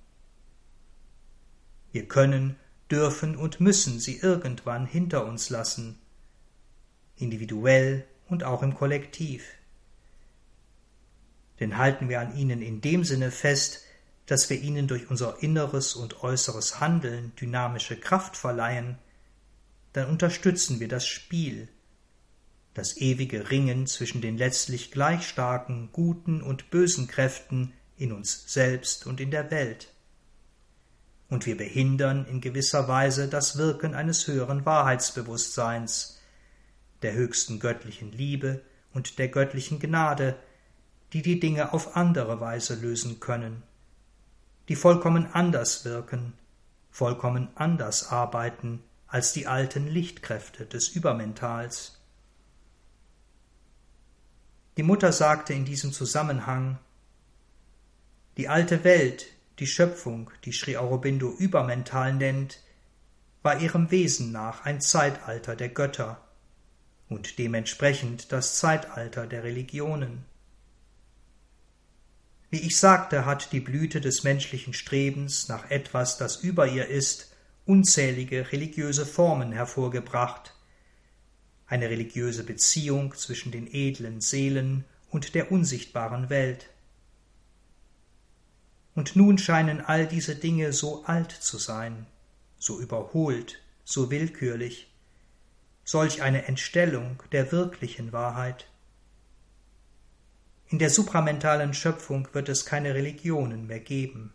[1.92, 2.58] Wir können,
[2.90, 6.01] dürfen und müssen sie irgendwann hinter uns lassen,
[7.22, 9.46] individuell und auch im Kollektiv.
[11.60, 13.84] Denn halten wir an ihnen in dem Sinne fest,
[14.26, 18.98] dass wir ihnen durch unser inneres und äußeres Handeln dynamische Kraft verleihen,
[19.94, 21.68] dann unterstützen wir das Spiel,
[22.74, 29.06] das ewige Ringen zwischen den letztlich gleich starken guten und bösen Kräften in uns selbst
[29.06, 29.90] und in der Welt.
[31.30, 36.21] Und wir behindern in gewisser Weise das Wirken eines höheren Wahrheitsbewusstseins,
[37.02, 38.62] der höchsten göttlichen Liebe
[38.94, 40.36] und der göttlichen Gnade,
[41.14, 43.64] die die Dinge auf andere Weise lösen können,
[44.70, 46.34] die vollkommen anders wirken,
[46.90, 52.00] vollkommen anders arbeiten als die alten Lichtkräfte des Übermentals.
[54.78, 56.80] Die Mutter sagte in diesem Zusammenhang
[58.38, 59.26] Die alte Welt,
[59.60, 62.62] die Schöpfung, die Sri Aurobindo übermental nennt,
[63.44, 66.22] war ihrem Wesen nach ein Zeitalter der Götter,
[67.12, 70.24] und dementsprechend das Zeitalter der Religionen.
[72.50, 77.36] Wie ich sagte, hat die Blüte des menschlichen Strebens nach etwas, das über ihr ist,
[77.66, 80.56] unzählige religiöse Formen hervorgebracht,
[81.68, 86.70] eine religiöse Beziehung zwischen den edlen Seelen und der unsichtbaren Welt.
[88.96, 92.06] Und nun scheinen all diese Dinge so alt zu sein,
[92.58, 94.91] so überholt, so willkürlich,
[95.84, 98.68] solch eine Entstellung der wirklichen Wahrheit.
[100.68, 104.34] In der supramentalen Schöpfung wird es keine Religionen mehr geben.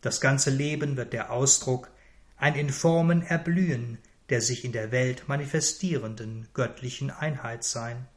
[0.00, 1.90] Das ganze Leben wird der Ausdruck,
[2.36, 8.08] ein in Formen Erblühen der sich in der Welt manifestierenden göttlichen Einheit sein.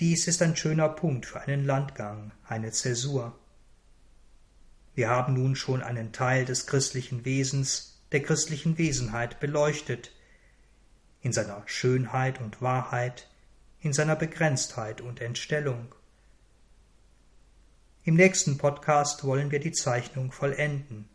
[0.00, 3.38] Dies ist ein schöner Punkt für einen Landgang, eine Zäsur.
[4.94, 10.12] Wir haben nun schon einen Teil des christlichen Wesens, der christlichen Wesenheit beleuchtet,
[11.22, 13.28] in seiner Schönheit und Wahrheit,
[13.80, 15.94] in seiner Begrenztheit und Entstellung.
[18.04, 21.08] Im nächsten Podcast wollen wir die Zeichnung vollenden.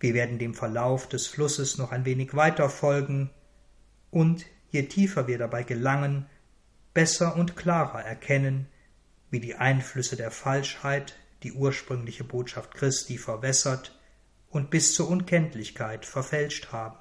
[0.00, 3.30] Wir werden dem Verlauf des Flusses noch ein wenig weiter folgen
[4.10, 6.26] und, je tiefer wir dabei gelangen,
[6.94, 8.66] besser und klarer erkennen,
[9.30, 13.98] wie die Einflüsse der Falschheit die ursprüngliche Botschaft Christi verwässert
[14.48, 16.98] und bis zur Unkenntlichkeit verfälscht haben.